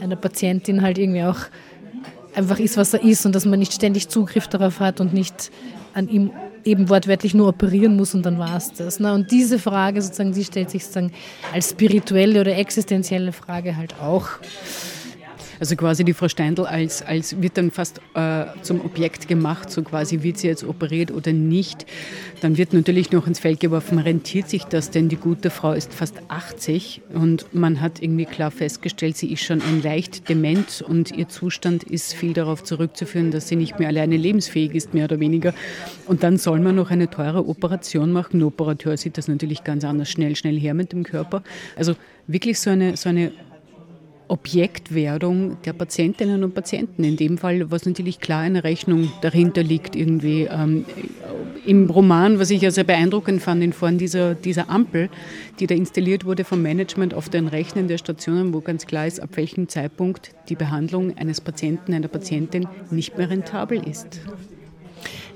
einer 0.00 0.16
Patientin 0.16 0.82
halt 0.82 0.98
irgendwie 0.98 1.22
auch 1.22 1.38
einfach 2.34 2.58
ist, 2.58 2.76
was 2.76 2.94
er 2.94 3.02
ist 3.02 3.24
und 3.26 3.34
dass 3.34 3.44
man 3.44 3.58
nicht 3.58 3.72
ständig 3.72 4.08
Zugriff 4.08 4.48
darauf 4.48 4.80
hat 4.80 5.00
und 5.00 5.12
nicht 5.12 5.50
an 5.94 6.08
ihm 6.08 6.30
eben 6.64 6.88
wortwörtlich 6.88 7.34
nur 7.34 7.48
operieren 7.48 7.96
muss 7.96 8.14
und 8.14 8.24
dann 8.24 8.38
war 8.38 8.56
es 8.56 8.72
das. 8.72 9.00
Ne? 9.00 9.12
Und 9.12 9.30
diese 9.30 9.58
Frage 9.58 10.00
sozusagen, 10.02 10.32
die 10.32 10.44
stellt 10.44 10.70
sich 10.70 10.84
sozusagen 10.84 11.12
als 11.52 11.70
spirituelle 11.70 12.40
oder 12.40 12.56
existenzielle 12.56 13.32
Frage 13.32 13.76
halt 13.76 13.94
auch. 14.00 14.28
Also 15.60 15.76
quasi 15.76 16.04
die 16.04 16.12
Frau 16.12 16.28
Steindl 16.28 16.64
als, 16.64 17.02
als 17.02 17.40
wird 17.40 17.56
dann 17.56 17.70
fast 17.70 18.00
äh, 18.14 18.44
zum 18.62 18.80
Objekt 18.80 19.28
gemacht, 19.28 19.70
so 19.70 19.82
quasi 19.82 20.22
wird 20.22 20.38
sie 20.38 20.48
jetzt 20.48 20.64
operiert 20.64 21.10
oder 21.10 21.32
nicht. 21.32 21.86
Dann 22.40 22.56
wird 22.56 22.72
natürlich 22.72 23.12
noch 23.12 23.26
ins 23.26 23.38
Feld 23.38 23.60
geworfen, 23.60 23.98
rentiert 23.98 24.48
sich 24.48 24.64
das 24.64 24.90
denn? 24.90 25.08
Die 25.08 25.16
gute 25.16 25.50
Frau 25.50 25.72
ist 25.72 25.92
fast 25.92 26.16
80 26.28 27.02
und 27.14 27.46
man 27.54 27.80
hat 27.80 28.02
irgendwie 28.02 28.24
klar 28.24 28.50
festgestellt, 28.50 29.16
sie 29.16 29.32
ist 29.32 29.42
schon 29.42 29.62
ein 29.62 29.82
leicht 29.82 30.28
dement 30.28 30.82
und 30.82 31.12
ihr 31.12 31.28
Zustand 31.28 31.84
ist 31.84 32.14
viel 32.14 32.32
darauf 32.32 32.64
zurückzuführen, 32.64 33.30
dass 33.30 33.48
sie 33.48 33.56
nicht 33.56 33.78
mehr 33.78 33.88
alleine 33.88 34.16
lebensfähig 34.16 34.74
ist, 34.74 34.94
mehr 34.94 35.04
oder 35.04 35.20
weniger. 35.20 35.54
Und 36.06 36.22
dann 36.22 36.36
soll 36.38 36.60
man 36.60 36.74
noch 36.74 36.90
eine 36.90 37.08
teure 37.10 37.46
Operation 37.46 38.12
machen. 38.12 38.40
Ein 38.40 38.44
Operateur 38.44 38.96
sieht 38.96 39.18
das 39.18 39.28
natürlich 39.28 39.64
ganz 39.64 39.84
anders 39.84 40.10
schnell, 40.10 40.36
schnell 40.36 40.58
her 40.58 40.74
mit 40.74 40.92
dem 40.92 41.04
Körper. 41.04 41.42
Also 41.76 41.94
wirklich 42.26 42.58
so 42.58 42.70
eine, 42.70 42.96
so 42.96 43.08
eine 43.08 43.32
Objektwerdung 44.32 45.58
der 45.66 45.74
Patientinnen 45.74 46.42
und 46.42 46.54
Patienten. 46.54 47.04
In 47.04 47.16
dem 47.16 47.36
Fall, 47.36 47.70
was 47.70 47.84
natürlich 47.84 48.18
klar 48.18 48.40
eine 48.40 48.64
Rechnung 48.64 49.12
dahinter 49.20 49.62
liegt, 49.62 49.94
irgendwie. 49.94 50.48
Ähm, 50.50 50.86
Im 51.66 51.90
Roman, 51.90 52.38
was 52.38 52.48
ich 52.48 52.62
ja 52.62 52.70
sehr 52.70 52.84
beeindruckend 52.84 53.42
fand, 53.42 53.62
in 53.62 53.74
Form 53.74 53.98
dieser, 53.98 54.34
dieser 54.34 54.70
Ampel, 54.70 55.10
die 55.60 55.66
da 55.66 55.74
installiert 55.74 56.24
wurde 56.24 56.44
vom 56.44 56.62
Management 56.62 57.12
auf 57.12 57.28
den 57.28 57.46
Rechnen 57.46 57.88
der 57.88 57.98
Stationen, 57.98 58.54
wo 58.54 58.62
ganz 58.62 58.86
klar 58.86 59.06
ist, 59.06 59.20
ab 59.20 59.28
welchem 59.34 59.68
Zeitpunkt 59.68 60.30
die 60.48 60.56
Behandlung 60.56 61.14
eines 61.18 61.42
Patienten, 61.42 61.92
einer 61.92 62.08
Patientin 62.08 62.66
nicht 62.90 63.18
mehr 63.18 63.28
rentabel 63.28 63.86
ist. 63.86 64.22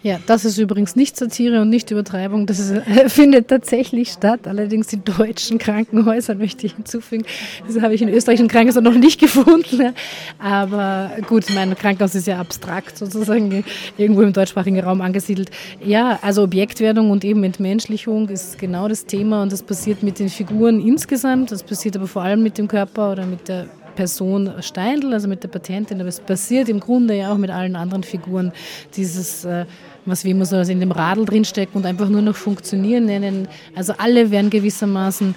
Ja, 0.03 0.19
das 0.27 0.45
ist 0.45 0.59
übrigens 0.59 0.97
nicht 0.97 1.17
Satire 1.17 1.63
und 1.63 1.71
nicht 1.71 1.91
Übertreibung. 1.91 2.47
Das 2.47 2.59
ist, 2.59 2.71
äh, 2.71 3.09
findet 3.09 3.49
tatsächlich 3.49 4.11
statt. 4.11 4.47
Allerdings 4.47 4.93
in 4.93 5.05
deutschen 5.05 5.59
Krankenhäusern 5.59 6.39
möchte 6.47 6.67
ich 6.67 6.75
hinzufügen. 6.75 7.25
Das 7.67 7.81
habe 7.83 7.95
ich 7.95 8.03
in 8.03 8.09
österreichischen 8.09 8.49
Krankenhäusern 8.49 8.85
noch 8.85 8.95
nicht 8.95 9.21
gefunden. 9.27 9.95
Aber 10.39 11.11
gut, 11.29 11.47
mein 11.55 11.75
Krankenhaus 11.77 12.15
ist 12.15 12.27
ja 12.27 12.39
abstrakt 12.39 12.99
sozusagen 12.99 13.65
irgendwo 13.97 14.23
im 14.23 14.33
deutschsprachigen 14.33 14.81
Raum 14.81 15.01
angesiedelt. 15.01 15.51
Ja, 15.85 16.19
also 16.23 16.43
Objektwerdung 16.45 17.11
und 17.11 17.25
eben 17.25 17.43
Entmenschlichung 17.45 18.29
ist 18.29 18.59
genau 18.59 18.89
das 18.89 19.07
Thema 19.07 19.43
und 19.43 19.53
das 19.53 19.63
passiert 19.63 20.03
mit 20.03 20.19
den 20.19 20.29
Figuren 20.29 20.81
insgesamt. 20.81 21.53
Das 21.53 21.63
passiert 21.63 21.97
aber 21.97 22.07
vor 22.07 22.23
allem 22.23 22.43
mit 22.43 22.59
dem 22.59 22.69
Körper 22.69 23.13
oder 23.13 23.27
mit 23.27 23.49
der 23.49 23.67
Person 23.97 24.53
Steindl, 24.61 25.13
also 25.13 25.27
mit 25.27 25.43
der 25.43 25.49
Patientin, 25.49 25.99
aber 25.99 26.09
es 26.09 26.21
passiert 26.21 26.69
im 26.69 26.79
Grunde 26.79 27.17
ja 27.17 27.33
auch 27.33 27.37
mit 27.37 27.51
allen 27.51 27.75
anderen 27.75 28.05
Figuren. 28.05 28.53
Dieses, 28.95 29.45
äh, 29.45 29.67
was 30.05 30.23
wir 30.25 30.31
immer 30.31 30.47
so 30.47 30.57
in 30.57 30.79
dem 30.79 30.93
Radl 30.93 31.25
drinstecken 31.25 31.77
und 31.81 31.87
einfach 31.87 32.09
nur 32.09 32.23
noch 32.23 32.37
funktionieren 32.37 33.07
nennen. 33.07 33.49
Also 33.75 33.95
alle 33.99 34.31
werden 34.31 34.51
gewissermaßen 34.51 35.35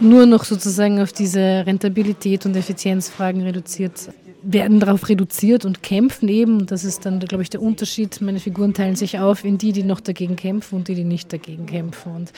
nur 0.00 0.26
noch 0.26 0.44
sozusagen 0.44 1.00
auf 1.00 1.12
diese 1.12 1.64
Rentabilität 1.64 2.44
und 2.44 2.56
Effizienzfragen 2.56 3.42
reduziert 3.42 4.10
werden 4.48 4.78
darauf 4.78 5.08
reduziert 5.08 5.64
und 5.64 5.82
kämpfen 5.82 6.28
eben. 6.28 6.66
Das 6.66 6.84
ist 6.84 7.04
dann, 7.04 7.18
glaube 7.18 7.42
ich, 7.42 7.50
der 7.50 7.60
Unterschied. 7.60 8.20
Meine 8.20 8.38
Figuren 8.38 8.74
teilen 8.74 8.94
sich 8.94 9.18
auf 9.18 9.44
in 9.44 9.58
die, 9.58 9.72
die 9.72 9.82
noch 9.82 10.00
dagegen 10.00 10.36
kämpfen 10.36 10.76
und 10.76 10.88
die, 10.88 10.94
die 10.94 11.04
nicht 11.04 11.32
dagegen 11.32 11.66
kämpfen. 11.66 12.14
Und 12.14 12.32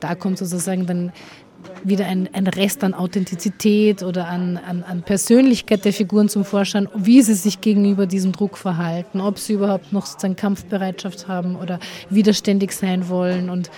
da 0.00 0.14
kommt 0.14 0.38
sozusagen 0.38 0.86
dann 0.86 1.12
wieder 1.84 2.06
ein, 2.06 2.28
ein 2.32 2.46
Rest 2.46 2.84
an 2.84 2.94
Authentizität 2.94 4.02
oder 4.02 4.28
an, 4.28 4.56
an, 4.56 4.82
an 4.82 5.02
Persönlichkeit 5.02 5.84
der 5.84 5.92
Figuren 5.92 6.28
zum 6.28 6.44
Vorschein, 6.44 6.88
wie 6.94 7.22
sie 7.22 7.34
sich 7.34 7.60
gegenüber 7.60 8.06
diesem 8.06 8.32
Druck 8.32 8.58
verhalten, 8.58 9.20
ob 9.20 9.38
sie 9.38 9.54
überhaupt 9.54 9.92
noch 9.92 10.06
sozusagen 10.06 10.36
Kampfbereitschaft 10.36 11.28
haben 11.28 11.56
oder 11.56 11.78
widerständig 12.10 12.72
sein 12.72 13.08
wollen 13.08 13.50
und 13.50 13.70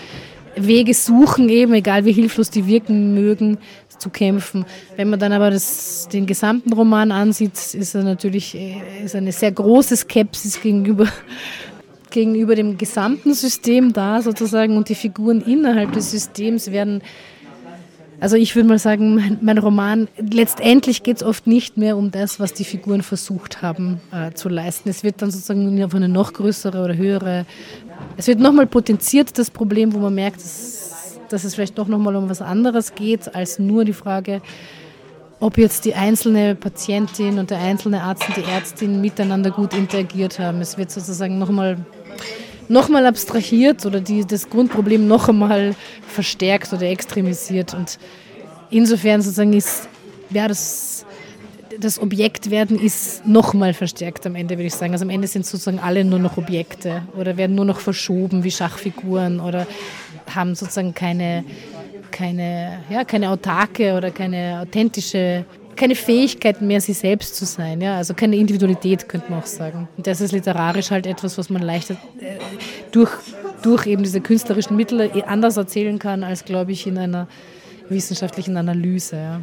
Wege 0.57 0.95
suchen, 0.95 1.49
eben 1.49 1.75
egal 1.75 2.05
wie 2.05 2.13
hilflos 2.13 2.51
die 2.51 2.67
wirken 2.67 3.15
mögen, 3.15 3.59
zu 3.99 4.11
kämpfen. 4.11 4.65
Wenn 4.97 5.11
man 5.11 5.19
dann 5.19 5.33
aber 5.33 5.51
das, 5.51 6.09
den 6.13 6.27
gesamten 6.27 6.73
Roman 6.73 7.13
ansieht, 7.13 7.57
ist 7.75 7.95
er 7.95 8.03
natürlich 8.03 8.57
ist 9.03 9.15
eine 9.15 9.33
sehr 9.33 9.53
große 9.53 9.97
Skepsis 9.97 10.61
gegenüber 10.61 11.09
gegenüber 12.11 12.55
dem 12.55 12.79
gesamten 12.79 13.35
System 13.35 13.93
da 13.93 14.23
sozusagen 14.23 14.77
und 14.77 14.89
die 14.89 14.95
Figuren 14.95 15.41
innerhalb 15.41 15.93
des 15.93 16.13
Systems 16.13 16.71
werden 16.71 17.03
also 18.25 18.37
ich 18.37 18.57
würde 18.57 18.71
mal 18.71 18.79
sagen, 18.79 19.17
mein, 19.17 19.39
mein 19.43 19.59
Roman, 19.59 20.09
letztendlich 20.17 21.03
geht 21.03 21.19
es 21.19 21.23
oft 21.23 21.47
nicht 21.47 21.77
mehr 21.77 21.95
um 21.95 22.11
das, 22.11 22.41
was 22.41 22.55
die 22.55 22.65
Figuren 22.65 23.03
versucht 23.03 23.61
haben 23.61 24.01
äh, 24.13 24.33
zu 24.33 24.49
leisten. 24.49 24.89
Es 24.89 25.05
wird 25.05 25.21
dann 25.21 25.31
sozusagen 25.31 25.85
auf 25.85 25.95
eine 25.95 26.09
noch 26.09 26.33
größere 26.33 26.83
oder 26.83 26.97
höhere, 26.97 27.45
es 28.17 28.27
wird 28.27 28.41
nochmal 28.41 28.65
potenziert, 28.65 29.39
das 29.39 29.51
Problem, 29.51 29.93
wo 29.93 29.99
man 29.99 30.15
merkt, 30.15 30.39
dass, 30.39 31.19
dass 31.29 31.45
es 31.45 31.55
vielleicht 31.55 31.77
doch 31.77 31.87
nochmal 31.87 32.17
um 32.17 32.31
was 32.31 32.41
anderes 32.41 32.95
geht, 32.95 33.35
als 33.35 33.59
nur 33.59 33.85
die 33.85 33.93
Frage, 33.93 34.41
ob 35.39 35.59
jetzt 35.59 35.85
die 35.85 35.95
einzelne 35.95 36.55
Patientin 36.55 37.39
und 37.39 37.51
der 37.51 37.59
einzelne 37.59 38.01
Arzt 38.05 38.27
und 38.27 38.39
die 38.39 38.51
Ärztin 38.51 39.03
miteinander 39.03 39.51
gut 39.51 39.75
interagiert 39.75 40.39
haben. 40.39 40.63
Es 40.63 40.79
wird 40.79 40.91
sozusagen 40.91 41.39
nochmal 41.39 41.77
nochmal 42.69 43.07
abstrahiert 43.07 43.87
oder 43.87 44.01
die, 44.01 44.25
das 44.25 44.49
Grundproblem 44.49 45.07
noch 45.07 45.29
einmal 45.29 45.75
verstärkt 46.07 46.73
oder 46.73 46.89
extremisiert. 46.89 47.75
Und 47.75 47.99
insofern 48.71 49.23
sozusagen 49.23 49.53
ist, 49.53 49.89
ja, 50.31 50.49
das, 50.49 51.07
das 51.79 51.99
Objektwerden 51.99 52.79
ist 52.79 53.27
nochmal 53.27 53.75
verstärkt 53.75 54.27
am 54.27 54.35
Ende, 54.35 54.57
würde 54.57 54.67
ich 54.67 54.75
sagen. 54.75 54.93
Also 54.93 55.05
am 55.05 55.11
Ende 55.11 55.29
sind 55.29 55.47
sozusagen 55.47 55.79
alle 55.79 56.05
nur 56.05 56.19
noch 56.19 56.37
Objekte 56.37 57.03
oder 57.19 57.37
werden 57.37 57.57
nur 57.57 57.65
noch 57.65 57.81
verschoben 57.81 58.45
wie 58.45 58.51
Schachfiguren 58.51 59.41
oder 59.41 59.67
haben 60.35 60.55
sozusagen 60.55 60.95
keine, 60.95 61.45
keine, 62.11 62.81
ja, 62.91 63.05
keine 63.05 63.31
autarke 63.31 63.95
oder 63.95 64.11
keine 64.11 64.61
authentische 64.63 65.45
keine 65.85 65.97
Fähigkeit 65.97 66.63
mehr, 66.63 66.81
sie 66.81 66.95
selbst 66.95 67.37
zu 67.37 67.45
sein. 67.45 67.79
Ja? 67.83 67.99
Also 67.99 68.15
keine 68.15 68.37
Individualität, 68.37 69.07
könnte 69.07 69.31
man 69.31 69.41
auch 69.41 69.47
sagen. 69.47 69.87
Und 69.99 70.07
das 70.07 70.23
ist 70.23 70.33
literarisch 70.33 70.91
halt 70.91 71.07
etwas, 71.07 71.37
was 71.37 71.51
man 71.51 71.61
leichter 71.61 71.99
äh, 72.21 72.39
durch, 72.91 73.11
durch 73.61 73.87
eben 73.87 74.03
diese 74.03 74.23
künstlerischen 74.23 74.79
Mittel 74.79 75.11
anders 75.27 75.59
erzählen 75.59 75.99
kann, 75.99 76.25
als, 76.25 76.47
glaube 76.47 76.73
ich, 76.73 76.87
in 76.87 76.97
einer 76.97 77.29
wissenschaftlichen 77.91 78.57
Analyse. 78.57 79.17
Ja. 79.17 79.41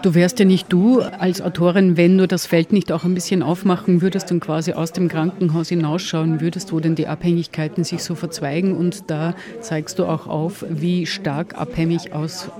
Du 0.00 0.14
wärst 0.14 0.38
ja 0.38 0.44
nicht 0.44 0.72
du 0.72 1.00
als 1.00 1.42
Autorin, 1.42 1.96
wenn 1.96 2.16
du 2.18 2.28
das 2.28 2.46
Feld 2.46 2.72
nicht 2.72 2.92
auch 2.92 3.02
ein 3.02 3.14
bisschen 3.14 3.42
aufmachen 3.42 4.00
würdest 4.00 4.30
und 4.30 4.38
quasi 4.38 4.72
aus 4.72 4.92
dem 4.92 5.08
Krankenhaus 5.08 5.70
hinausschauen 5.70 6.40
würdest, 6.40 6.72
wo 6.72 6.78
denn 6.78 6.94
die 6.94 7.08
Abhängigkeiten 7.08 7.82
sich 7.82 8.04
so 8.04 8.14
verzweigen. 8.14 8.76
Und 8.76 9.10
da 9.10 9.34
zeigst 9.60 9.98
du 9.98 10.04
auch 10.04 10.28
auf, 10.28 10.64
wie 10.68 11.04
stark 11.04 11.58
abhängig 11.58 12.10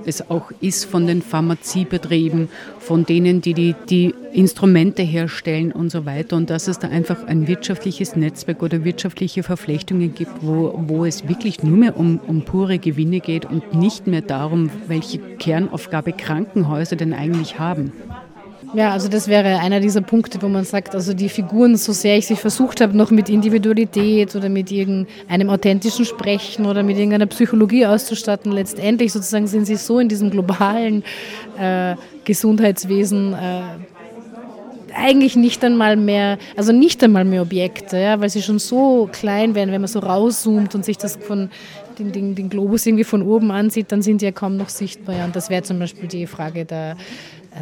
es 0.04 0.30
auch 0.30 0.50
ist 0.60 0.84
von 0.84 1.06
den 1.06 1.22
Pharmaziebetrieben, 1.22 2.48
von 2.80 3.06
denen, 3.06 3.40
die 3.40 3.54
die, 3.54 3.76
die 3.88 4.14
Instrumente 4.32 5.02
herstellen 5.02 5.70
und 5.70 5.90
so 5.90 6.06
weiter. 6.06 6.36
Und 6.36 6.50
dass 6.50 6.66
es 6.66 6.80
da 6.80 6.88
einfach 6.88 7.24
ein 7.28 7.46
wirtschaftliches 7.46 8.16
Netzwerk 8.16 8.64
oder 8.64 8.84
wirtschaftliche 8.84 9.44
Verflechtungen 9.44 10.12
gibt, 10.12 10.32
wo, 10.42 10.74
wo 10.88 11.04
es 11.04 11.28
wirklich 11.28 11.62
nur 11.62 11.76
mehr 11.76 11.96
um, 11.96 12.18
um 12.26 12.42
pure 12.42 12.78
Gewinne 12.78 13.20
geht 13.20 13.44
und 13.44 13.74
nicht 13.74 14.08
mehr 14.08 14.22
darum, 14.22 14.70
welche 14.88 15.18
Kernaufgabe 15.18 16.12
Krankenhäuser 16.12 16.96
denn 16.96 17.12
eigentlich 17.12 17.27
eigentlich 17.28 17.58
haben? 17.58 17.92
Ja, 18.74 18.90
also 18.90 19.08
das 19.08 19.28
wäre 19.28 19.60
einer 19.60 19.80
dieser 19.80 20.02
Punkte, 20.02 20.42
wo 20.42 20.48
man 20.48 20.64
sagt, 20.64 20.94
also 20.94 21.14
die 21.14 21.30
Figuren, 21.30 21.76
so 21.76 21.92
sehr 21.92 22.18
ich 22.18 22.26
sie 22.26 22.36
versucht 22.36 22.82
habe, 22.82 22.94
noch 22.94 23.10
mit 23.10 23.30
Individualität 23.30 24.36
oder 24.36 24.50
mit 24.50 24.70
irgendeinem 24.70 25.48
authentischen 25.48 26.04
Sprechen 26.04 26.66
oder 26.66 26.82
mit 26.82 26.98
irgendeiner 26.98 27.26
Psychologie 27.26 27.86
auszustatten, 27.86 28.52
letztendlich 28.52 29.12
sozusagen 29.12 29.46
sind 29.46 29.64
sie 29.64 29.76
so 29.76 30.00
in 30.00 30.08
diesem 30.08 30.30
globalen 30.30 31.02
äh, 31.58 31.94
Gesundheitswesen 32.24 33.32
äh, 33.32 33.62
eigentlich 34.94 35.36
nicht 35.36 35.64
einmal 35.64 35.96
mehr, 35.96 36.36
also 36.56 36.72
nicht 36.72 37.02
einmal 37.02 37.24
mehr 37.24 37.42
Objekte, 37.42 37.98
ja, 37.98 38.20
weil 38.20 38.28
sie 38.28 38.42
schon 38.42 38.58
so 38.58 39.08
klein 39.10 39.54
werden, 39.54 39.72
wenn 39.72 39.80
man 39.80 39.88
so 39.88 40.00
rauszoomt 40.00 40.74
und 40.74 40.84
sich 40.84 40.98
das 40.98 41.16
von 41.16 41.48
den, 41.98 42.12
den, 42.12 42.34
den 42.34 42.48
Globus 42.48 42.86
irgendwie 42.86 43.04
von 43.04 43.22
oben 43.22 43.50
ansieht, 43.50 43.92
dann 43.92 44.02
sind 44.02 44.20
die 44.20 44.26
ja 44.26 44.32
kaum 44.32 44.56
noch 44.56 44.68
sichtbar. 44.68 45.16
Ja. 45.16 45.24
Und 45.24 45.36
das 45.36 45.50
wäre 45.50 45.62
zum 45.62 45.78
Beispiel 45.78 46.08
die 46.08 46.26
Frage 46.26 46.64
der 46.64 46.96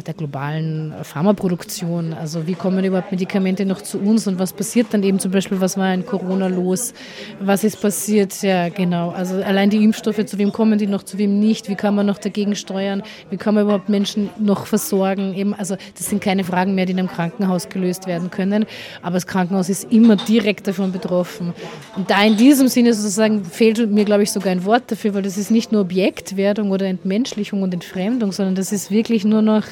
der 0.01 0.13
globalen 0.13 0.93
Pharmaproduktion. 1.03 2.13
Also 2.13 2.47
wie 2.47 2.53
kommen 2.53 2.83
überhaupt 2.83 3.11
Medikamente 3.11 3.65
noch 3.65 3.81
zu 3.81 3.99
uns 3.99 4.27
und 4.27 4.39
was 4.39 4.53
passiert 4.53 4.87
dann 4.91 5.03
eben 5.03 5.19
zum 5.19 5.31
Beispiel, 5.31 5.59
was 5.61 5.77
war 5.77 5.93
in 5.93 6.05
Corona 6.05 6.47
los, 6.47 6.93
was 7.39 7.63
ist 7.63 7.81
passiert, 7.81 8.41
ja 8.41 8.69
genau. 8.69 9.09
Also 9.09 9.35
allein 9.35 9.69
die 9.69 9.83
Impfstoffe, 9.83 10.25
zu 10.25 10.37
wem 10.37 10.51
kommen 10.51 10.77
die 10.77 10.87
noch, 10.87 11.03
zu 11.03 11.17
wem 11.17 11.39
nicht, 11.39 11.69
wie 11.69 11.75
kann 11.75 11.95
man 11.95 12.05
noch 12.05 12.17
dagegen 12.17 12.55
steuern, 12.55 13.03
wie 13.29 13.37
kann 13.37 13.55
man 13.55 13.63
überhaupt 13.63 13.89
Menschen 13.89 14.29
noch 14.39 14.65
versorgen. 14.65 15.33
Eben, 15.33 15.53
also 15.53 15.75
das 15.97 16.07
sind 16.07 16.21
keine 16.21 16.43
Fragen 16.43 16.75
mehr, 16.75 16.85
die 16.85 16.93
in 16.93 16.99
einem 16.99 17.09
Krankenhaus 17.09 17.69
gelöst 17.69 18.07
werden 18.07 18.31
können, 18.31 18.65
aber 19.01 19.13
das 19.15 19.27
Krankenhaus 19.27 19.69
ist 19.69 19.91
immer 19.91 20.15
direkt 20.15 20.67
davon 20.67 20.91
betroffen. 20.91 21.53
Und 21.95 22.09
da 22.09 22.23
in 22.23 22.37
diesem 22.37 22.67
Sinne 22.67 22.93
sozusagen 22.93 23.45
fehlt 23.45 23.89
mir, 23.91 24.05
glaube 24.05 24.23
ich, 24.23 24.31
sogar 24.31 24.51
ein 24.51 24.65
Wort 24.65 24.83
dafür, 24.91 25.13
weil 25.13 25.21
das 25.21 25.37
ist 25.37 25.51
nicht 25.51 25.71
nur 25.71 25.81
Objektwerdung 25.81 26.71
oder 26.71 26.85
Entmenschlichung 26.85 27.61
und 27.61 27.73
Entfremdung, 27.73 28.31
sondern 28.31 28.55
das 28.55 28.71
ist 28.71 28.91
wirklich 28.91 29.25
nur 29.25 29.41
noch 29.41 29.63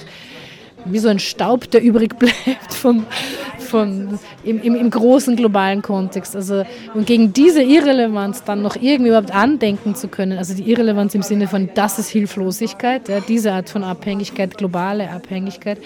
wie 0.86 1.00
so 1.00 1.10
ein 1.10 1.20
Staub, 1.20 1.70
der 1.72 1.82
übrig 1.82 2.18
bleibt 2.18 2.74
vom, 2.74 3.06
vom, 3.60 4.20
im, 4.44 4.62
im, 4.62 4.76
im, 4.76 4.90
großen 4.90 5.36
globalen 5.36 5.82
Kontext. 5.82 6.36
Also, 6.36 6.64
und 6.94 7.06
gegen 7.06 7.34
diese 7.34 7.62
Irrelevanz 7.62 8.44
dann 8.44 8.62
noch 8.62 8.76
irgendwie 8.76 9.10
überhaupt 9.10 9.34
andenken 9.34 9.96
zu 9.96 10.08
können, 10.08 10.38
also 10.38 10.54
die 10.54 10.70
Irrelevanz 10.70 11.16
im 11.16 11.22
Sinne 11.22 11.48
von, 11.48 11.70
das 11.74 12.00
ist 12.00 12.10
Hilflosigkeit, 12.10 13.10
ja, 13.10 13.20
diese 13.20 13.52
Art 13.52 13.70
von 13.70 13.84
Abhängigkeit, 13.84 14.58
globale 14.58 15.10
Abhängigkeit, 15.10 15.80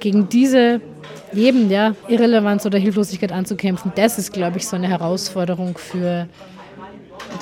gegen 0.00 0.28
diese 0.28 0.80
eben 1.34 1.70
ja, 1.70 1.94
Irrelevanz 2.08 2.66
oder 2.66 2.78
Hilflosigkeit 2.78 3.32
anzukämpfen, 3.32 3.92
das 3.94 4.18
ist, 4.18 4.32
glaube 4.32 4.58
ich, 4.58 4.66
so 4.66 4.76
eine 4.76 4.88
Herausforderung 4.88 5.76
für 5.78 6.28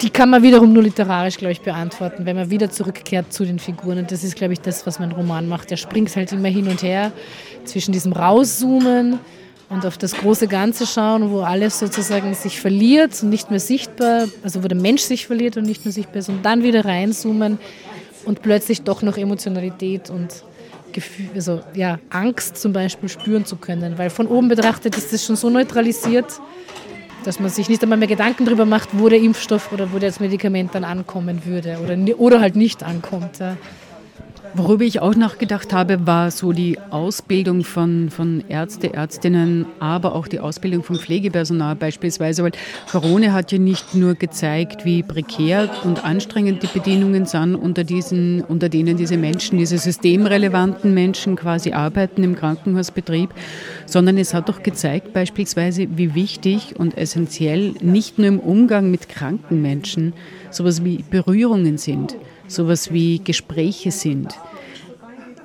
die 0.02 0.10
kann 0.10 0.30
man 0.30 0.42
wiederum 0.42 0.72
nur 0.72 0.82
literarisch, 0.82 1.36
glaube 1.36 1.52
ich, 1.52 1.60
beantworten, 1.60 2.26
wenn 2.26 2.36
man 2.36 2.50
wieder 2.50 2.70
zurückkehrt 2.70 3.32
zu 3.32 3.44
den 3.44 3.58
Figuren. 3.58 3.98
Und 3.98 4.10
das 4.10 4.24
ist, 4.24 4.36
glaube 4.36 4.52
ich, 4.52 4.60
das, 4.60 4.86
was 4.86 4.98
mein 4.98 5.12
Roman 5.12 5.48
macht. 5.48 5.70
Der 5.70 5.76
springt 5.76 6.14
halt 6.16 6.32
immer 6.32 6.48
hin 6.48 6.68
und 6.68 6.82
her 6.82 7.12
zwischen 7.64 7.92
diesem 7.92 8.12
Rauszoomen 8.12 9.18
und 9.70 9.86
auf 9.86 9.96
das 9.96 10.12
große 10.12 10.46
Ganze 10.46 10.86
schauen, 10.86 11.30
wo 11.30 11.40
alles 11.40 11.78
sozusagen 11.78 12.34
sich 12.34 12.60
verliert 12.60 13.22
und 13.22 13.30
nicht 13.30 13.50
mehr 13.50 13.60
sichtbar, 13.60 14.28
also 14.42 14.62
wo 14.62 14.68
der 14.68 14.78
Mensch 14.78 15.02
sich 15.02 15.26
verliert 15.26 15.56
und 15.56 15.64
nicht 15.64 15.84
mehr 15.84 15.92
sichtbar 15.92 16.16
ist, 16.16 16.28
und 16.28 16.44
dann 16.44 16.62
wieder 16.62 16.84
reinzoomen 16.84 17.58
und 18.24 18.42
plötzlich 18.42 18.82
doch 18.82 19.02
noch 19.02 19.16
Emotionalität 19.16 20.10
und 20.10 20.44
Gefühl, 20.92 21.30
also 21.34 21.60
ja, 21.74 21.98
Angst 22.10 22.56
zum 22.56 22.72
Beispiel 22.72 23.08
spüren 23.08 23.44
zu 23.44 23.56
können. 23.56 23.98
Weil 23.98 24.10
von 24.10 24.28
oben 24.28 24.48
betrachtet 24.48 24.96
ist 24.96 25.12
das 25.12 25.24
schon 25.24 25.34
so 25.34 25.50
neutralisiert, 25.50 26.40
dass 27.26 27.40
man 27.40 27.50
sich 27.50 27.68
nicht 27.68 27.82
einmal 27.82 27.98
mehr 27.98 28.08
Gedanken 28.08 28.44
darüber 28.44 28.64
macht, 28.64 28.90
wo 28.92 29.08
der 29.08 29.18
Impfstoff 29.18 29.72
oder 29.72 29.92
wo 29.92 29.98
das 29.98 30.20
Medikament 30.20 30.74
dann 30.74 30.84
ankommen 30.84 31.44
würde 31.44 31.78
oder, 31.82 32.18
oder 32.18 32.40
halt 32.40 32.56
nicht 32.56 32.82
ankommt. 32.82 33.38
Ja. 33.38 33.56
Worüber 34.56 34.84
ich 34.84 35.00
auch 35.00 35.16
nachgedacht 35.16 35.72
habe, 35.72 36.06
war 36.06 36.30
so 36.30 36.52
die 36.52 36.78
Ausbildung 36.90 37.64
von, 37.64 38.08
von 38.08 38.44
Ärzte, 38.48 38.94
Ärztinnen, 38.94 39.66
aber 39.80 40.14
auch 40.14 40.28
die 40.28 40.38
Ausbildung 40.38 40.84
von 40.84 40.94
Pflegepersonal 40.94 41.74
beispielsweise, 41.74 42.44
weil 42.44 42.52
Corona 42.88 43.32
hat 43.32 43.50
ja 43.50 43.58
nicht 43.58 43.96
nur 43.96 44.14
gezeigt, 44.14 44.84
wie 44.84 45.02
prekär 45.02 45.68
und 45.82 46.04
anstrengend 46.04 46.62
die 46.62 46.68
Bedingungen 46.68 47.26
sind, 47.26 47.56
unter, 47.56 47.82
diesen, 47.82 48.42
unter 48.42 48.68
denen 48.68 48.96
diese 48.96 49.16
Menschen, 49.16 49.58
diese 49.58 49.76
systemrelevanten 49.76 50.94
Menschen 50.94 51.34
quasi 51.34 51.72
arbeiten 51.72 52.22
im 52.22 52.36
Krankenhausbetrieb, 52.36 53.30
sondern 53.86 54.18
es 54.18 54.34
hat 54.34 54.48
auch 54.48 54.62
gezeigt 54.62 55.12
beispielsweise, 55.12 55.88
wie 55.96 56.14
wichtig 56.14 56.76
und 56.78 56.96
essentiell 56.96 57.74
nicht 57.80 58.18
nur 58.18 58.28
im 58.28 58.38
Umgang 58.38 58.92
mit 58.92 59.08
kranken 59.08 59.62
Menschen 59.62 60.12
sowas 60.52 60.84
wie 60.84 61.02
Berührungen 61.10 61.76
sind 61.76 62.14
sowas 62.46 62.92
wie 62.92 63.20
Gespräche 63.22 63.90
sind. 63.90 64.34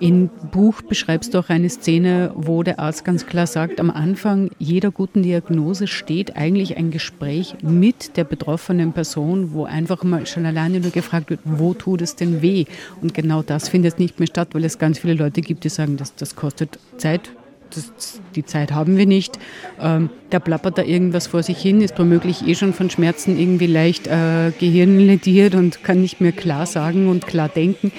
Im 0.02 0.30
Buch 0.52 0.82
beschreibst 0.82 1.34
du 1.34 1.40
auch 1.40 1.50
eine 1.50 1.70
Szene, 1.70 2.32
wo 2.34 2.64
der 2.64 2.80
Arzt 2.80 3.04
ganz 3.04 3.26
klar 3.26 3.48
sagt, 3.48 3.82
am 3.82 3.90
Anfang 3.90 4.50
jeder 4.58 4.92
guten 4.92 5.24
Diagnose 5.24 5.88
steht 5.88 6.38
eigentlich 6.38 6.78
ein 6.78 6.90
Gespräch 6.90 7.56
mit 7.62 8.16
der 8.16 8.24
betroffenen 8.24 8.94
Person, 8.94 9.52
wo 9.52 9.66
einfach 9.66 10.06
mal 10.06 10.26
schon 10.26 10.46
alleine 10.46 10.80
nur 10.80 10.92
gefragt 10.92 11.30
wird, 11.30 11.42
wo 11.44 11.74
tut 11.74 12.02
es 12.02 12.16
denn 12.16 12.42
weh? 12.42 12.64
Und 13.02 13.14
genau 13.14 13.42
das 13.42 13.68
findet 13.68 14.00
nicht 14.00 14.20
mehr 14.20 14.28
statt, 14.28 14.50
weil 14.54 14.64
es 14.64 14.80
ganz 14.80 15.00
viele 15.00 15.16
Leute 15.16 15.42
gibt, 15.42 15.66
die 15.66 15.70
sagen, 15.70 15.98
das, 15.98 16.16
das 16.16 16.34
kostet 16.38 16.80
Zeit, 16.96 17.32
das, 17.74 18.22
die 18.36 18.46
Zeit 18.46 18.72
haben 18.72 18.98
wir 18.98 19.06
nicht. 19.06 19.40
Ähm, 19.80 20.10
der 20.32 20.40
plappert 20.40 20.78
da 20.78 20.84
irgendwas 20.84 21.28
vor 21.28 21.44
sich 21.44 21.58
hin, 21.58 21.82
ist 21.82 21.98
womöglich 21.98 22.48
eh 22.48 22.56
schon 22.56 22.74
von 22.74 22.90
Schmerzen 22.90 23.40
irgendwie 23.40 23.68
leicht 23.68 24.08
äh, 24.08 24.52
gehirnlediert 24.60 25.56
und 25.56 25.84
kann 25.84 26.02
nicht 26.02 26.22
mehr 26.22 26.32
klar 26.32 26.66
sagen 26.66 27.10
und 27.10 27.28
klar 27.28 27.50
denken. 27.50 27.92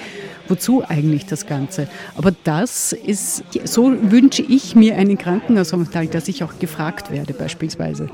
Wozu 0.47 0.83
eigentlich 0.85 1.25
das 1.25 1.45
Ganze? 1.45 1.87
Aber 2.15 2.33
das 2.43 2.93
ist, 2.93 3.43
so 3.63 3.93
wünsche 4.01 4.41
ich 4.41 4.75
mir 4.75 4.97
einen 4.97 5.17
Krankenhausaufenthalt, 5.17 6.13
dass 6.13 6.27
ich 6.27 6.43
auch 6.43 6.59
gefragt 6.59 7.11
werde 7.11 7.33
beispielsweise. 7.33 8.09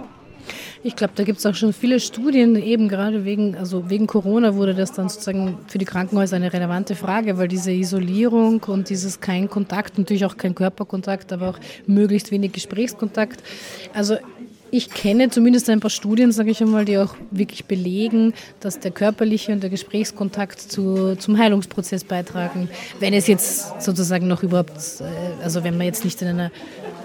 Ich 0.83 0.95
glaube, 0.95 1.13
da 1.15 1.23
gibt 1.23 1.39
es 1.39 1.45
auch 1.45 1.55
schon 1.55 1.73
viele 1.73 1.99
Studien, 1.99 2.55
eben 2.55 2.87
gerade 2.87 3.25
wegen, 3.25 3.55
also 3.55 3.89
wegen 3.89 4.07
Corona 4.07 4.55
wurde 4.55 4.75
das 4.75 4.91
dann 4.93 5.09
sozusagen 5.09 5.57
für 5.67 5.77
die 5.77 5.85
Krankenhäuser 5.85 6.35
eine 6.35 6.53
relevante 6.53 6.95
Frage, 6.95 7.37
weil 7.37 7.47
diese 7.47 7.71
Isolierung 7.71 8.61
und 8.67 8.89
dieses 8.89 9.19
kein 9.19 9.49
Kontakt, 9.49 9.97
natürlich 9.97 10.25
auch 10.25 10.37
kein 10.37 10.53
Körperkontakt, 10.55 11.33
aber 11.33 11.49
auch 11.49 11.59
möglichst 11.87 12.31
wenig 12.31 12.51
Gesprächskontakt. 12.51 13.41
Also 13.93 14.17
ich 14.71 14.89
kenne 14.89 15.29
zumindest 15.29 15.69
ein 15.69 15.79
paar 15.79 15.89
Studien, 15.89 16.31
sage 16.31 16.51
ich 16.51 16.61
einmal, 16.61 16.85
die 16.85 16.97
auch 16.97 17.15
wirklich 17.31 17.65
belegen, 17.65 18.33
dass 18.59 18.79
der 18.79 18.91
körperliche 18.91 19.51
und 19.51 19.61
der 19.61 19.69
Gesprächskontakt 19.69 20.59
zu, 20.59 21.15
zum 21.15 21.37
Heilungsprozess 21.37 22.03
beitragen. 22.03 22.69
Wenn 22.99 23.13
es 23.13 23.27
jetzt 23.27 23.81
sozusagen 23.81 24.27
noch 24.27 24.43
überhaupt, 24.43 24.77
äh, 24.99 25.43
also 25.43 25.63
wenn 25.63 25.77
man 25.77 25.85
jetzt 25.85 26.03
nicht 26.03 26.21
in 26.21 26.27
einer 26.27 26.51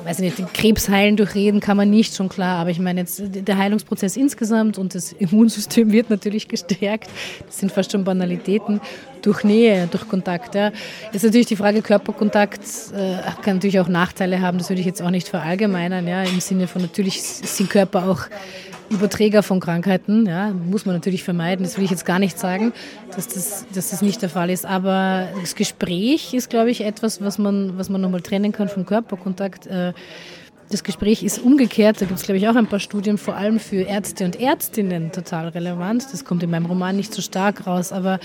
weiß 0.04 0.18
ich 0.18 0.36
nicht, 0.36 0.54
Krebs 0.54 0.88
heilen 0.88 1.16
durch 1.16 1.34
Reden 1.36 1.60
kann 1.60 1.76
man 1.76 1.88
nicht, 1.88 2.16
schon 2.16 2.28
klar, 2.28 2.58
aber 2.58 2.70
ich 2.70 2.80
meine 2.80 3.00
jetzt 3.00 3.22
der 3.24 3.56
Heilungsprozess 3.56 4.16
insgesamt 4.16 4.78
und 4.78 4.94
das 4.96 5.12
Immunsystem 5.12 5.92
wird 5.92 6.10
natürlich 6.10 6.48
gestärkt. 6.48 7.08
Das 7.46 7.58
sind 7.58 7.70
fast 7.70 7.92
schon 7.92 8.02
Banalitäten 8.02 8.80
durch 9.22 9.44
Nähe, 9.44 9.88
durch 9.90 10.08
Kontakt. 10.08 10.54
Ja. 10.54 10.72
Jetzt 11.12 11.22
natürlich 11.22 11.46
die 11.46 11.56
Frage, 11.56 11.82
Körperkontakt 11.82 12.62
äh, 12.94 13.16
kann 13.42 13.56
natürlich 13.56 13.80
auch 13.80 13.88
Nachteile 13.88 14.40
haben, 14.40 14.58
das 14.58 14.68
würde 14.68 14.80
ich 14.80 14.86
jetzt 14.86 15.02
auch 15.02 15.10
nicht 15.10 15.28
verallgemeinern, 15.28 16.06
ja, 16.06 16.22
im 16.22 16.40
Sinne 16.40 16.66
von 16.66 16.82
natürlich 16.82 17.22
sind 17.22 17.70
Körper 17.70 18.08
auch 18.08 18.26
Überträger 18.92 19.42
von 19.42 19.58
Krankheiten, 19.58 20.26
ja, 20.26 20.50
muss 20.50 20.84
man 20.84 20.94
natürlich 20.94 21.24
vermeiden. 21.24 21.64
Das 21.64 21.78
will 21.78 21.84
ich 21.84 21.90
jetzt 21.90 22.04
gar 22.04 22.18
nicht 22.18 22.38
sagen, 22.38 22.72
dass 23.16 23.26
das, 23.26 23.64
dass 23.72 23.90
das 23.90 24.02
nicht 24.02 24.20
der 24.20 24.28
Fall 24.28 24.50
ist. 24.50 24.66
Aber 24.66 25.28
das 25.40 25.54
Gespräch 25.54 26.34
ist, 26.34 26.50
glaube 26.50 26.70
ich, 26.70 26.82
etwas, 26.82 27.22
was 27.22 27.38
man, 27.38 27.78
was 27.78 27.88
man 27.88 28.02
nochmal 28.02 28.20
trennen 28.20 28.52
kann 28.52 28.68
vom 28.68 28.84
Körperkontakt. 28.84 29.66
Äh, 29.66 29.94
das 30.72 30.84
Gespräch 30.84 31.22
ist 31.22 31.38
umgekehrt, 31.38 32.00
da 32.00 32.06
gibt 32.06 32.18
es, 32.18 32.24
glaube 32.24 32.38
ich, 32.38 32.48
auch 32.48 32.56
ein 32.56 32.66
paar 32.66 32.80
Studien, 32.80 33.18
vor 33.18 33.36
allem 33.36 33.60
für 33.60 33.82
Ärzte 33.82 34.24
und 34.24 34.40
Ärztinnen 34.40 35.12
total 35.12 35.48
relevant. 35.48 36.06
Das 36.12 36.24
kommt 36.24 36.42
in 36.42 36.50
meinem 36.50 36.66
Roman 36.66 36.96
nicht 36.96 37.12
so 37.12 37.22
stark 37.22 37.66
raus, 37.66 37.92
aber 37.92 38.18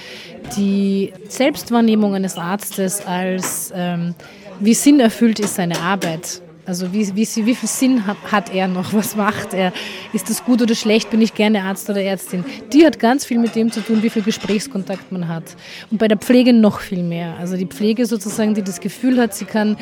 die 0.56 1.14
Selbstwahrnehmung 1.28 2.16
eines 2.16 2.38
Arztes 2.38 3.06
als 3.06 3.72
ähm, 3.76 4.16
wie 4.60 4.74
sinnerfüllt 4.74 5.40
ist 5.40 5.56
seine 5.56 5.80
Arbeit 5.80 6.42
also 6.68 6.92
wie, 6.92 7.08
wie, 7.16 7.46
wie 7.46 7.56
viel 7.56 7.70
Sinn 7.70 8.04
hat 8.06 8.54
er 8.54 8.68
noch? 8.68 8.94
Was 8.94 9.16
macht 9.16 9.54
er? 9.54 9.72
Ist 10.12 10.30
das 10.30 10.44
gut 10.44 10.62
oder 10.62 10.76
schlecht? 10.76 11.10
Bin 11.10 11.22
ich 11.22 11.34
gerne 11.34 11.64
Arzt 11.64 11.90
oder 11.90 12.02
Ärztin? 12.04 12.44
Die 12.74 12.86
hat 12.86 13.00
ganz 13.00 13.24
viel 13.24 13.40
mit 13.40 13.56
dem 13.56 13.72
zu 13.72 13.80
tun, 13.80 14.04
wie 14.04 14.10
viel 14.10 14.22
Gesprächskontakt 14.22 15.10
man 15.12 15.30
hat. 15.30 15.56
Und 15.90 15.98
bei 15.98 16.10
der 16.10 16.18
Pflege 16.18 16.52
noch 16.52 16.82
viel 16.82 17.04
mehr. 17.04 17.38
Also 17.38 17.56
die 17.56 17.68
Pflege 17.68 18.06
sozusagen, 18.06 18.54
die 18.54 18.64
das 18.64 18.82
Gefühl 18.82 19.18
hat, 19.18 19.34
sie 19.34 19.46
kann 19.46 19.78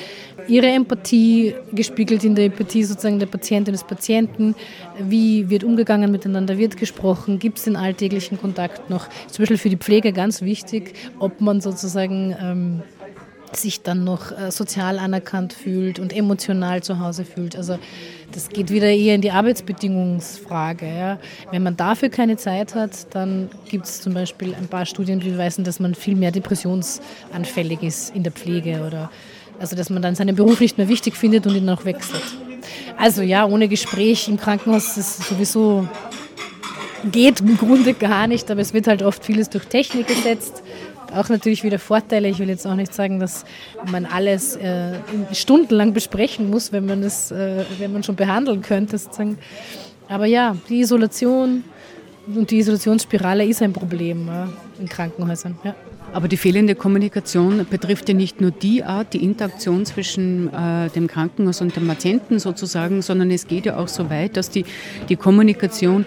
ihre 0.48 0.68
Empathie 0.68 1.56
gespiegelt 1.72 2.24
in 2.24 2.36
der 2.36 2.46
Empathie 2.46 2.84
sozusagen 2.84 3.18
der 3.18 3.26
Patientin 3.26 3.74
des 3.74 3.84
Patienten. 3.84 4.54
Wie 5.00 5.50
wird 5.50 5.64
umgegangen 5.64 6.12
miteinander? 6.12 6.60
Wird 6.60 6.78
gesprochen? 6.78 7.40
Gibt 7.40 7.58
es 7.58 7.64
den 7.64 7.78
alltäglichen 7.78 8.40
Kontakt 8.40 8.92
noch? 8.92 9.08
Zum 9.28 9.42
Beispiel 9.42 9.58
für 9.58 9.70
die 9.70 9.78
Pflege 9.78 10.14
ganz 10.14 10.44
wichtig, 10.44 10.94
ob 11.18 11.42
man 11.42 11.62
sozusagen 11.62 12.36
ähm, 12.40 12.84
sich 13.58 13.82
dann 13.82 14.04
noch 14.04 14.32
äh, 14.32 14.52
sozial 14.52 15.00
anerkannt 15.00 15.54
fühlt 15.54 16.00
und 16.00 16.14
emotional 16.14 16.84
zu 16.84 17.00
Hause 17.00 17.26
fühlt. 17.26 17.56
Also 17.56 17.78
das 18.32 18.50
geht 18.50 18.72
wieder 18.72 18.88
eher 18.88 19.16
in 19.16 19.22
die 19.22 19.32
Arbeitsbedingungsfrage. 19.32 20.88
Ja. 20.88 21.20
Wenn 21.52 21.64
man 21.64 21.78
dafür 21.78 22.10
keine 22.10 22.38
Zeit 22.38 22.76
hat, 22.76 23.14
dann 23.16 23.50
gibt 23.70 23.86
es 23.86 24.02
zum 24.02 24.14
Beispiel 24.14 24.54
ein 24.56 24.68
paar 24.68 24.86
Studien, 24.86 25.20
die 25.20 25.30
beweisen, 25.30 25.64
dass 25.64 25.80
man 25.80 25.96
viel 25.96 26.16
mehr 26.16 26.32
depressionsanfällig 26.32 27.82
ist 27.84 28.16
in 28.16 28.24
der 28.24 28.32
Pflege 28.32 28.84
oder 28.86 29.10
Also 29.60 29.76
dass 29.76 29.90
man 29.90 30.02
dann 30.02 30.16
seinen 30.16 30.36
Beruf 30.36 30.60
nicht 30.60 30.78
mehr 30.78 30.88
wichtig 30.88 31.16
findet 31.16 31.48
und 31.48 31.56
ihn 31.56 31.70
auch 31.70 31.86
wechselt. 31.86 32.24
Also 32.98 33.22
ja, 33.22 33.46
ohne 33.46 33.68
Gespräch 33.68 34.28
im 34.28 34.38
Krankenhaus 34.38 34.98
ist 34.98 35.24
sowieso 35.30 35.88
geht 37.12 37.42
im 37.42 37.58
Grunde 37.58 37.94
gar 37.94 38.28
nicht, 38.28 38.50
aber 38.50 38.62
es 38.62 38.74
wird 38.74 38.88
halt 38.88 39.04
oft 39.04 39.24
vieles 39.24 39.50
durch 39.50 39.66
Technik 39.66 40.08
gesetzt. 40.08 40.64
Auch 41.16 41.30
natürlich 41.30 41.64
wieder 41.64 41.80
Vorteile. 41.80 42.28
Ich 42.28 42.40
will 42.40 42.50
jetzt 42.50 42.68
auch 42.68 42.76
nicht 42.76 42.94
sagen, 42.94 43.20
dass 43.20 43.46
man 43.90 44.06
alles 44.06 44.56
äh, 44.58 44.94
stundenlang 45.32 45.94
besprechen 45.94 46.50
muss, 46.50 46.72
wenn 46.72 46.86
man 46.86 47.04
es, 47.04 47.32
äh, 47.32 47.64
wenn 47.80 47.94
man 47.94 48.04
schon 48.04 48.16
behandeln 48.16 48.62
könnte. 48.62 48.98
Sozusagen. 48.98 49.38
Aber 50.10 50.26
ja, 50.26 50.56
die 50.70 50.82
Isolation 50.82 51.64
und 52.28 52.52
die 52.52 52.58
Isolationsspirale 52.58 53.46
ist 53.46 53.62
ein 53.62 53.74
Problem 53.74 54.28
äh, 54.28 54.82
in 54.82 54.90
Krankenhäusern. 54.90 55.58
Ja. 55.64 55.76
Aber 56.14 56.28
die 56.28 56.38
fehlende 56.38 56.76
Kommunikation 56.76 57.66
betrifft 57.70 58.08
ja 58.10 58.16
nicht 58.16 58.40
nur 58.40 58.52
die 58.52 58.84
Art, 58.84 59.14
die 59.14 59.24
Interaktion 59.24 59.86
zwischen 59.86 60.54
äh, 60.54 60.90
dem 60.90 61.08
Krankenhaus 61.08 61.62
und 61.62 61.76
dem 61.76 61.88
Patienten 61.88 62.40
sozusagen, 62.40 63.02
sondern 63.02 63.32
es 63.32 63.48
geht 63.48 63.66
ja 63.66 63.78
auch 63.78 63.88
so 63.88 64.10
weit, 64.10 64.38
dass 64.38 64.50
die, 64.50 64.66
die 65.10 65.16
Kommunikation 65.18 66.06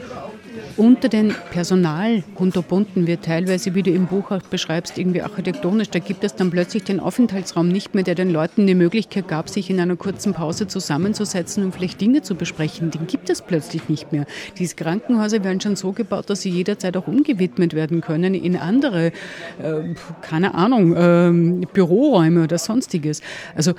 unter 0.79 1.09
den 1.09 1.35
Personal 1.51 2.23
unterbunden 2.37 3.07
wird, 3.07 3.25
teilweise, 3.25 3.75
wie 3.75 3.83
du 3.83 3.91
im 3.91 4.07
Buch 4.07 4.31
auch 4.31 4.43
beschreibst, 4.43 4.97
irgendwie 4.97 5.23
architektonisch. 5.23 5.91
Da 5.91 5.99
gibt 5.99 6.25
es 6.25 6.35
dann 6.35 6.51
plötzlich 6.51 6.85
den 6.85 7.01
Aufenthaltsraum 7.01 7.69
nicht 7.69 7.95
mehr, 7.95 8.05
der 8.05 8.15
den 8.15 8.31
Leuten 8.31 8.67
die 8.67 8.75
Möglichkeit 8.75 9.29
gab, 9.29 9.49
sich 9.49 9.71
in 9.71 9.81
einer 9.81 9.97
kurzen 9.97 10.33
Pause 10.35 10.69
zusammenzusetzen 10.69 11.65
und 11.65 11.75
vielleicht 11.75 12.01
Dinge 12.01 12.23
zu 12.23 12.37
besprechen. 12.37 12.91
Den 12.91 13.07
gibt 13.07 13.29
es 13.29 13.43
plötzlich 13.43 13.89
nicht 13.89 14.13
mehr. 14.13 14.27
Diese 14.59 14.77
Krankenhäuser 14.77 15.43
werden 15.43 15.61
schon 15.61 15.77
so 15.77 15.93
gebaut, 15.93 16.31
dass 16.31 16.43
sie 16.43 16.51
jederzeit 16.51 16.97
auch 16.97 17.09
umgewidmet 17.09 17.75
werden 17.75 18.01
können 18.01 18.35
in 18.35 18.57
andere, 18.57 19.07
äh, 19.07 19.95
keine 20.23 20.55
Ahnung, 20.55 20.95
äh, 20.95 21.67
Büroräume 21.73 22.45
oder 22.45 22.59
sonstiges. 22.59 23.21
Also 23.57 23.75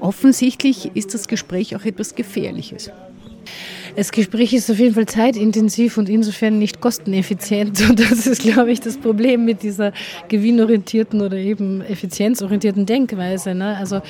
offensichtlich 0.00 0.90
ist 0.94 1.12
das 1.12 1.28
Gespräch 1.28 1.76
auch 1.76 1.84
etwas 1.84 2.14
Gefährliches. 2.14 2.90
Das 3.96 4.10
Gespräch 4.10 4.52
ist 4.52 4.68
auf 4.70 4.78
jeden 4.80 4.94
Fall 4.94 5.06
zeitintensiv 5.06 5.98
und 5.98 6.08
insofern 6.08 6.58
nicht 6.58 6.80
kosteneffizient. 6.80 7.80
Und 7.88 8.00
das 8.00 8.26
ist, 8.26 8.42
glaube 8.42 8.72
ich, 8.72 8.80
das 8.80 8.96
Problem 8.96 9.44
mit 9.44 9.62
dieser 9.62 9.92
gewinnorientierten 10.28 11.20
oder 11.20 11.36
eben 11.36 11.80
effizienzorientierten 11.82 12.86
Denkweise. 12.86 13.54
Ne? 13.54 13.76
Also 13.76 14.00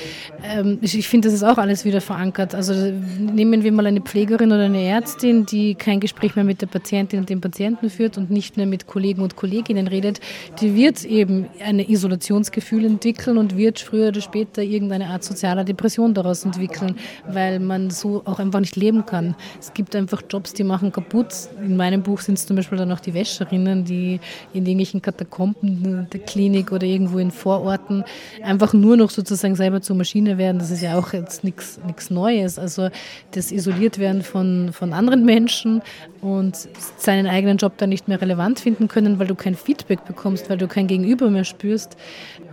ähm, 0.43 0.79
ich, 0.81 0.97
ich 0.97 1.07
finde, 1.07 1.29
das 1.29 1.35
ist 1.35 1.43
auch 1.43 1.59
alles 1.59 1.85
wieder 1.85 2.01
verankert. 2.01 2.55
Also 2.55 2.73
nehmen 2.73 3.63
wir 3.63 3.73
mal 3.73 3.87
eine 3.87 4.01
Pflegerin 4.01 4.53
oder 4.53 4.65
eine 4.65 4.83
Ärztin, 4.85 5.45
die 5.45 5.75
kein 5.75 6.01
Gespräch 6.01 6.35
mehr 6.35 6.45
mit 6.45 6.63
der 6.63 6.67
Patientin 6.67 7.21
und 7.21 7.29
dem 7.29 7.43
Patienten 7.43 7.91
führt 7.91 8.17
und 8.17 8.31
nicht 8.31 8.57
mehr 8.57 8.67
mit 8.67 8.87
Kollegen 8.87 9.21
und 9.21 9.37
Kolleginnen 9.37 9.87
redet, 9.87 10.21
die 10.61 10.75
wird 10.75 11.05
eben 11.05 11.47
ein 11.63 11.79
Isolationsgefühl 11.79 12.87
entwickeln 12.87 13.37
und 13.37 13.57
wird 13.57 13.81
früher 13.81 14.09
oder 14.09 14.23
später 14.23 14.63
irgendeine 14.63 15.09
Art 15.09 15.25
sozialer 15.25 15.65
Depression 15.65 16.15
daraus 16.15 16.45
entwickeln, 16.45 16.97
weil 17.29 17.61
man 17.61 17.91
so 17.91 18.23
auch 18.25 18.39
einfach 18.39 18.61
nicht 18.61 18.77
leben 18.77 19.05
kann. 19.05 19.35
Es 19.61 19.74
gibt 19.75 19.95
einfach 19.97 20.23
Jobs, 20.29 20.55
die 20.55 20.65
machen 20.65 20.93
kaputt. 20.93 21.35
In 21.61 21.77
meinem 21.77 22.03
Buch 22.03 22.21
sind 22.21 22.39
es 22.39 22.47
zum 22.47 22.57
Beispiel 22.57 22.79
dann 22.79 22.91
auch 22.93 23.01
die 23.01 23.13
Wäscherinnen, 23.13 23.85
die 23.85 24.21
in 24.53 24.65
irgendwelchen 24.65 25.03
Katakomben 25.03 26.09
der 26.13 26.21
Klinik 26.21 26.73
oder 26.73 26.87
irgendwo 26.87 27.19
in 27.19 27.31
Vororten 27.31 28.05
einfach 28.43 28.73
nur 28.73 28.97
noch 28.97 29.11
sozusagen 29.11 29.57
selber 29.57 29.83
zur 29.83 29.97
Maschine 29.97 30.39
werden. 30.39 30.59
Das 30.59 30.71
ist 30.71 30.83
ja 30.83 30.99
auch 30.99 31.13
jetzt 31.13 31.45
nichts 31.45 31.79
Neues. 32.11 32.59
Also 32.59 32.89
das 33.33 33.53
isoliert 33.53 33.99
werden 33.99 34.23
von, 34.23 34.71
von 34.73 34.93
anderen 34.93 35.25
Menschen 35.25 35.83
und 36.21 36.57
seinen 36.97 37.27
eigenen 37.27 37.59
Job 37.59 37.75
dann 37.77 37.91
nicht 37.91 38.09
mehr 38.09 38.21
relevant 38.21 38.61
finden 38.61 38.89
können, 38.89 39.19
weil 39.19 39.27
du 39.27 39.35
kein 39.35 39.55
Feedback 39.55 40.05
bekommst, 40.07 40.49
weil 40.49 40.57
du 40.57 40.69
kein 40.69 40.87
Gegenüber 40.87 41.29
mehr 41.29 41.45
spürst, 41.45 41.97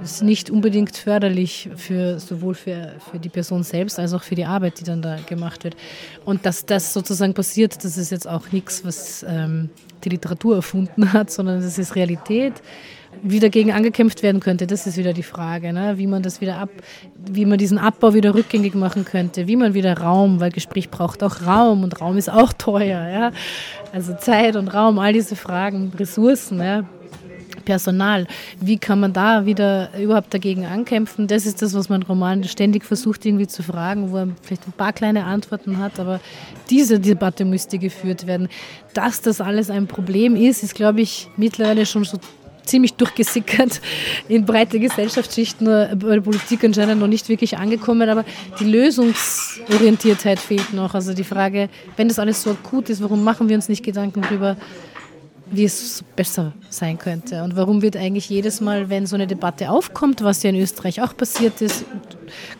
ist 0.04 0.24
nicht 0.24 0.50
unbedingt 0.50 0.98
förderlich 0.98 1.70
für 1.76 2.20
sowohl 2.20 2.56
für, 2.56 2.94
für 3.12 3.20
die 3.20 3.30
Person 3.30 3.64
selbst 3.64 4.00
als 4.00 4.14
auch 4.14 4.24
für 4.24 4.36
die 4.36 4.46
Arbeit, 4.46 4.80
die 4.80 4.84
dann 4.84 5.02
da 5.02 5.18
gemacht 5.28 5.64
wird. 5.64 5.76
Und 6.26 6.46
dass 6.46 6.66
das 6.66 6.94
sozusagen 6.94 7.11
sozusagen 7.12 7.34
passiert, 7.34 7.84
das 7.84 7.98
ist 7.98 8.10
jetzt 8.10 8.28
auch 8.28 8.52
nichts, 8.52 8.86
was 8.86 9.26
ähm, 9.28 9.70
die 10.04 10.10
Literatur 10.10 10.56
erfunden 10.56 11.12
hat, 11.14 11.30
sondern 11.30 11.62
das 11.62 11.78
ist 11.78 11.96
Realität. 11.96 12.54
Wie 13.24 13.42
dagegen 13.42 13.74
angekämpft 13.74 14.24
werden 14.24 14.40
könnte, 14.40 14.66
das 14.66 14.88
ist 14.88 14.96
wieder 14.98 15.12
die 15.12 15.22
Frage, 15.22 15.74
ne? 15.74 15.98
wie 15.98 16.08
man 16.08 16.24
das 16.24 16.40
wieder 16.40 16.58
ab, 16.58 16.70
wie 17.30 17.46
man 17.46 17.58
diesen 17.58 17.78
Abbau 17.78 18.14
wieder 18.14 18.34
rückgängig 18.34 18.74
machen 18.74 19.04
könnte, 19.04 19.48
wie 19.48 19.58
man 19.58 19.74
wieder 19.74 19.98
Raum, 19.98 20.40
weil 20.40 20.50
Gespräch 20.50 20.90
braucht 20.90 21.22
auch 21.22 21.46
Raum 21.46 21.84
und 21.84 22.00
Raum 22.00 22.18
ist 22.18 22.32
auch 22.32 22.54
teuer, 22.54 23.08
ja. 23.10 23.32
Also 23.92 24.14
Zeit 24.16 24.56
und 24.56 24.70
Raum, 24.70 24.98
all 24.98 25.12
diese 25.12 25.36
Fragen, 25.36 25.92
Ressourcen, 26.00 26.60
ja, 26.62 26.86
Personal. 27.62 28.28
Wie 28.60 28.78
kann 28.78 29.00
man 29.00 29.14
da 29.14 29.46
wieder 29.46 29.90
überhaupt 30.00 30.34
dagegen 30.34 30.66
ankämpfen? 30.66 31.28
Das 31.28 31.46
ist 31.46 31.62
das, 31.62 31.74
was 31.74 31.90
mein 31.90 32.04
Roman 32.04 32.44
ständig 32.44 32.84
versucht 32.84 33.26
irgendwie 33.26 33.48
zu 33.48 33.64
fragen, 33.64 34.12
wo 34.12 34.18
er 34.18 34.28
vielleicht 34.42 34.68
ein 34.68 34.74
paar 34.74 34.94
kleine 34.94 35.26
Antworten 35.26 35.78
hat, 35.78 36.00
aber 36.00 36.20
diese 36.70 37.00
Debatte 37.00 37.46
müsste 37.46 37.78
geführt 37.78 38.28
werden. 38.28 38.50
Dass 38.94 39.22
das 39.22 39.42
alles 39.42 39.70
ein 39.70 39.88
Problem 39.88 40.36
ist, 40.36 40.64
ist, 40.64 40.76
glaube 40.76 41.02
ich, 41.02 41.30
mittlerweile 41.38 41.86
schon 41.86 42.04
so 42.04 42.18
ziemlich 42.66 42.94
durchgesickert 42.94 43.82
in 44.28 44.46
breite 44.46 44.80
Gesellschaftsschichten, 44.80 45.66
bei 45.66 46.16
der 46.16 46.22
Politik 46.22 46.64
anscheinend 46.64 47.00
noch 47.00 47.08
nicht 47.08 47.28
wirklich 47.30 47.58
angekommen, 47.58 48.10
aber 48.10 48.24
die 48.60 48.66
Lösungsorientiertheit 48.66 50.40
fehlt 50.40 50.74
noch. 50.74 50.94
Also 50.94 51.14
die 51.14 51.24
Frage, 51.24 51.70
wenn 51.98 52.08
das 52.08 52.20
alles 52.20 52.44
so 52.44 52.52
akut 52.52 52.90
ist, 52.90 53.02
warum 53.02 53.24
machen 53.24 53.50
wir 53.50 53.56
uns 53.56 53.70
nicht 53.70 53.84
Gedanken 53.84 54.22
darüber, 54.22 54.58
wie 55.52 55.66
es 55.66 56.04
besser 56.16 56.54
sein 56.70 56.98
könnte. 56.98 57.44
Und 57.44 57.56
warum 57.56 57.82
wird 57.82 57.98
eigentlich 57.98 58.30
jedes 58.30 58.62
Mal, 58.62 58.90
wenn 58.90 59.06
so 59.06 59.16
eine 59.16 59.28
Debatte 59.28 59.70
aufkommt, 59.70 60.24
was 60.24 60.44
ja 60.44 60.50
in 60.50 60.56
Österreich 60.56 61.02
auch 61.02 61.16
passiert 61.16 61.62
ist, 61.62 61.86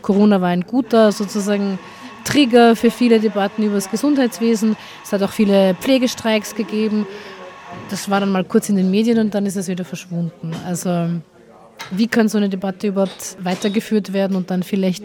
Corona 0.02 0.40
war 0.40 0.50
ein 0.50 0.62
guter 0.62 1.10
sozusagen 1.10 1.78
Trigger 2.24 2.76
für 2.76 2.90
viele 2.90 3.18
Debatten 3.18 3.62
über 3.64 3.74
das 3.74 3.90
Gesundheitswesen. 3.90 4.76
Es 5.02 5.12
hat 5.12 5.22
auch 5.22 5.32
viele 5.32 5.74
Pflegestreiks 5.74 6.54
gegeben. 6.54 7.06
Das 7.90 8.08
war 8.10 8.20
dann 8.20 8.30
mal 8.30 8.44
kurz 8.44 8.68
in 8.68 8.76
den 8.76 8.90
Medien 8.90 9.18
und 9.18 9.34
dann 9.34 9.46
ist 9.46 9.56
es 9.56 9.68
wieder 9.68 9.84
verschwunden. 9.84 10.52
Also 10.66 11.08
wie 11.90 12.06
kann 12.06 12.28
so 12.28 12.38
eine 12.38 12.48
Debatte 12.48 12.88
überhaupt 12.88 13.36
weitergeführt 13.40 14.12
werden 14.12 14.36
und 14.36 14.50
dann 14.50 14.62
vielleicht 14.62 15.04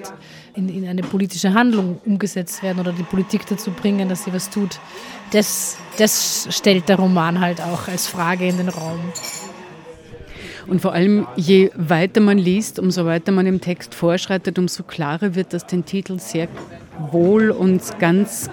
in, 0.56 0.70
in, 0.70 0.88
eine 0.88 1.02
politische 1.02 1.54
Handlung 1.54 2.00
umgesetzt 2.06 2.64
werden 2.64 2.80
oder 2.80 2.92
die 2.92 3.04
Politik 3.04 3.46
dazu 3.48 3.72
bringen, 3.72 4.10
dass 4.10 4.24
sie 4.24 4.34
was 4.34 4.50
tut? 4.50 4.80
Das, 5.32 5.78
das 5.98 6.48
stellt 6.52 6.90
der 6.90 6.98
Roman 6.98 7.40
halt 7.40 7.62
auch 7.62 7.88
als 7.88 8.08
Frage 8.08 8.48
in 8.48 8.58
den 8.58 8.70
Raum. 8.70 9.00
Und 10.68 10.82
vor 10.82 10.94
allem, 10.94 11.28
je 11.38 11.72
weiter 11.76 12.20
man 12.20 12.38
liest, 12.38 12.78
umso 12.78 13.06
weiter 13.06 13.32
man 13.32 13.46
im 13.46 13.62
Text 13.62 13.96
vorschreitet, 13.96 14.60
umso 14.60 14.84
klarer 14.84 15.34
wird, 15.34 15.54
dass 15.54 15.66
den 15.66 15.86
Titel 15.86 16.20
sehr 16.20 16.50
wohl 17.12 17.52
und 17.52 17.82
ganz, 18.00 18.50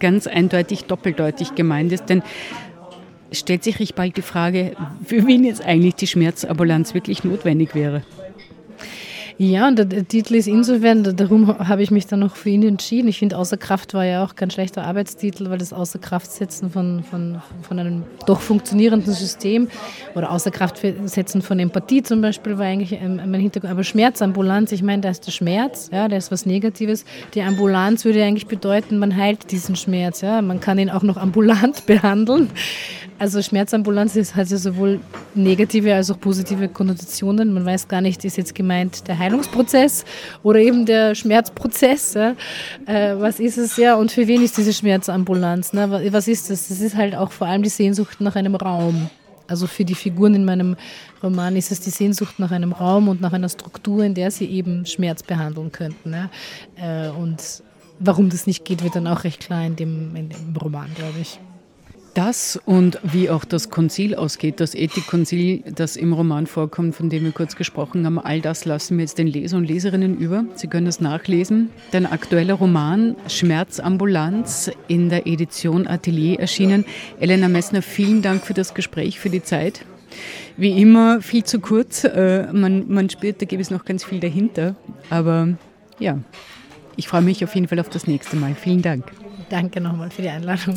ganz 0.00 0.26
eindeutig 0.26 0.86
doppeldeutig 0.86 1.54
gemeint 1.54 1.92
ist. 1.92 2.06
Denn 2.06 2.22
stellt 3.34 3.64
sich 3.64 3.78
recht 3.80 3.94
bald 3.94 4.16
die 4.16 4.22
Frage, 4.22 4.76
für 5.04 5.26
wen 5.26 5.44
jetzt 5.44 5.64
eigentlich 5.64 5.94
die 5.96 6.06
Schmerzambulanz 6.06 6.94
wirklich 6.94 7.24
notwendig 7.24 7.74
wäre. 7.74 8.02
Ja, 9.36 9.66
und 9.66 9.78
der 9.78 10.06
Titel 10.06 10.36
ist 10.36 10.46
insofern, 10.46 11.02
darum 11.16 11.58
habe 11.58 11.82
ich 11.82 11.90
mich 11.90 12.06
dann 12.06 12.20
noch 12.20 12.36
für 12.36 12.50
ihn 12.50 12.62
entschieden. 12.62 13.08
Ich 13.08 13.18
finde, 13.18 13.36
Außer 13.36 13.56
Kraft 13.56 13.92
war 13.92 14.04
ja 14.04 14.24
auch 14.24 14.36
kein 14.36 14.50
schlechter 14.50 14.84
Arbeitstitel, 14.84 15.50
weil 15.50 15.58
das 15.58 15.72
Außer 15.72 15.98
Kraft 15.98 16.30
setzen 16.30 16.70
von, 16.70 17.02
von, 17.02 17.42
von 17.62 17.78
einem 17.80 18.04
doch 18.26 18.40
funktionierenden 18.40 19.12
System 19.12 19.68
oder 20.14 20.30
Außer 20.30 20.52
Kraft 20.52 20.80
setzen 21.06 21.42
von 21.42 21.58
Empathie 21.58 22.04
zum 22.04 22.20
Beispiel 22.20 22.58
war 22.58 22.66
eigentlich 22.66 23.00
mein 23.00 23.34
Hintergrund. 23.34 23.72
Aber 23.72 23.82
Schmerzambulanz, 23.82 24.70
ich 24.70 24.84
meine, 24.84 25.02
da 25.02 25.10
ist 25.10 25.26
der 25.26 25.32
Schmerz, 25.32 25.90
ja, 25.92 26.06
der 26.06 26.18
ist 26.18 26.30
was 26.30 26.46
Negatives. 26.46 27.04
Die 27.34 27.42
Ambulanz 27.42 28.04
würde 28.04 28.22
eigentlich 28.22 28.46
bedeuten, 28.46 28.98
man 28.98 29.16
heilt 29.16 29.50
diesen 29.50 29.74
Schmerz. 29.74 30.20
Ja. 30.20 30.42
Man 30.42 30.60
kann 30.60 30.78
ihn 30.78 30.90
auch 30.90 31.02
noch 31.02 31.16
ambulant 31.16 31.86
behandeln. 31.86 32.50
Also 33.18 33.42
Schmerzambulanz 33.42 34.14
hat 34.34 34.48
ja 34.48 34.56
sowohl 34.56 35.00
negative 35.34 35.94
als 35.94 36.10
auch 36.10 36.18
positive 36.18 36.68
Konnotationen. 36.68 37.52
Man 37.52 37.64
weiß 37.64 37.88
gar 37.88 38.00
nicht, 38.00 38.24
ist 38.24 38.36
jetzt 38.36 38.54
gemeint 38.54 39.06
der 39.06 39.18
Heilungsprozess 39.24 40.04
oder 40.42 40.60
eben 40.60 40.86
der 40.86 41.14
Schmerzprozess. 41.14 42.14
Ja? 42.14 42.34
Äh, 42.86 43.18
was 43.18 43.40
ist 43.40 43.58
es 43.58 43.76
ja 43.76 43.94
und 43.96 44.12
für 44.12 44.26
wen 44.26 44.42
ist 44.42 44.56
diese 44.56 44.72
Schmerzambulanz? 44.72 45.72
Ne? 45.72 46.08
Was 46.12 46.28
ist 46.28 46.50
das? 46.50 46.68
Das 46.68 46.80
ist 46.80 46.96
halt 46.96 47.14
auch 47.14 47.32
vor 47.32 47.46
allem 47.46 47.62
die 47.62 47.70
Sehnsucht 47.70 48.20
nach 48.20 48.36
einem 48.36 48.54
Raum. 48.54 49.10
Also 49.46 49.66
für 49.66 49.84
die 49.84 49.94
Figuren 49.94 50.34
in 50.34 50.44
meinem 50.44 50.76
Roman 51.22 51.56
ist 51.56 51.70
es 51.70 51.80
die 51.80 51.90
Sehnsucht 51.90 52.38
nach 52.38 52.50
einem 52.50 52.72
Raum 52.72 53.08
und 53.08 53.20
nach 53.20 53.32
einer 53.32 53.48
Struktur, 53.48 54.02
in 54.02 54.14
der 54.14 54.30
sie 54.30 54.46
eben 54.46 54.86
Schmerz 54.86 55.22
behandeln 55.22 55.70
könnten. 55.70 56.10
Ne? 56.10 56.30
Äh, 56.76 57.08
und 57.10 57.62
warum 57.98 58.30
das 58.30 58.46
nicht 58.46 58.64
geht, 58.64 58.82
wird 58.82 58.96
dann 58.96 59.06
auch 59.06 59.24
recht 59.24 59.40
klar 59.40 59.64
in 59.66 59.76
dem, 59.76 60.16
in 60.16 60.30
dem 60.30 60.56
Roman, 60.56 60.88
glaube 60.94 61.18
ich. 61.20 61.38
Das 62.14 62.60
und 62.64 63.00
wie 63.02 63.28
auch 63.28 63.44
das 63.44 63.70
Konzil 63.70 64.14
ausgeht, 64.14 64.60
das 64.60 64.76
Ethikkonzil, 64.76 65.64
das 65.74 65.96
im 65.96 66.12
Roman 66.12 66.46
vorkommt, 66.46 66.94
von 66.94 67.10
dem 67.10 67.24
wir 67.24 67.32
kurz 67.32 67.56
gesprochen 67.56 68.06
haben, 68.06 68.20
all 68.20 68.40
das 68.40 68.64
lassen 68.64 68.96
wir 68.96 69.02
jetzt 69.02 69.18
den 69.18 69.26
Leser 69.26 69.56
und 69.56 69.64
Leserinnen 69.64 70.16
über. 70.16 70.44
Sie 70.54 70.68
können 70.68 70.86
das 70.86 71.00
nachlesen. 71.00 71.70
Dein 71.90 72.06
aktueller 72.06 72.54
Roman 72.54 73.16
Schmerzambulanz 73.26 74.70
in 74.86 75.08
der 75.08 75.26
Edition 75.26 75.88
Atelier 75.88 76.38
erschienen. 76.38 76.84
Elena 77.18 77.48
Messner, 77.48 77.82
vielen 77.82 78.22
Dank 78.22 78.46
für 78.46 78.54
das 78.54 78.74
Gespräch, 78.74 79.18
für 79.18 79.30
die 79.30 79.42
Zeit. 79.42 79.84
Wie 80.56 80.80
immer 80.80 81.20
viel 81.20 81.42
zu 81.42 81.58
kurz. 81.58 82.04
Äh, 82.04 82.46
man, 82.52 82.88
man 82.88 83.10
spürt, 83.10 83.42
da 83.42 83.46
gibt 83.46 83.60
es 83.60 83.72
noch 83.72 83.84
ganz 83.84 84.04
viel 84.04 84.20
dahinter. 84.20 84.76
Aber 85.10 85.48
ja, 85.98 86.18
ich 86.94 87.08
freue 87.08 87.22
mich 87.22 87.42
auf 87.42 87.54
jeden 87.56 87.66
Fall 87.66 87.80
auf 87.80 87.88
das 87.88 88.06
nächste 88.06 88.36
Mal. 88.36 88.54
Vielen 88.54 88.82
Dank. 88.82 89.10
Danke 89.50 89.80
nochmal 89.80 90.10
für 90.10 90.22
die 90.22 90.28
Einladung. 90.28 90.76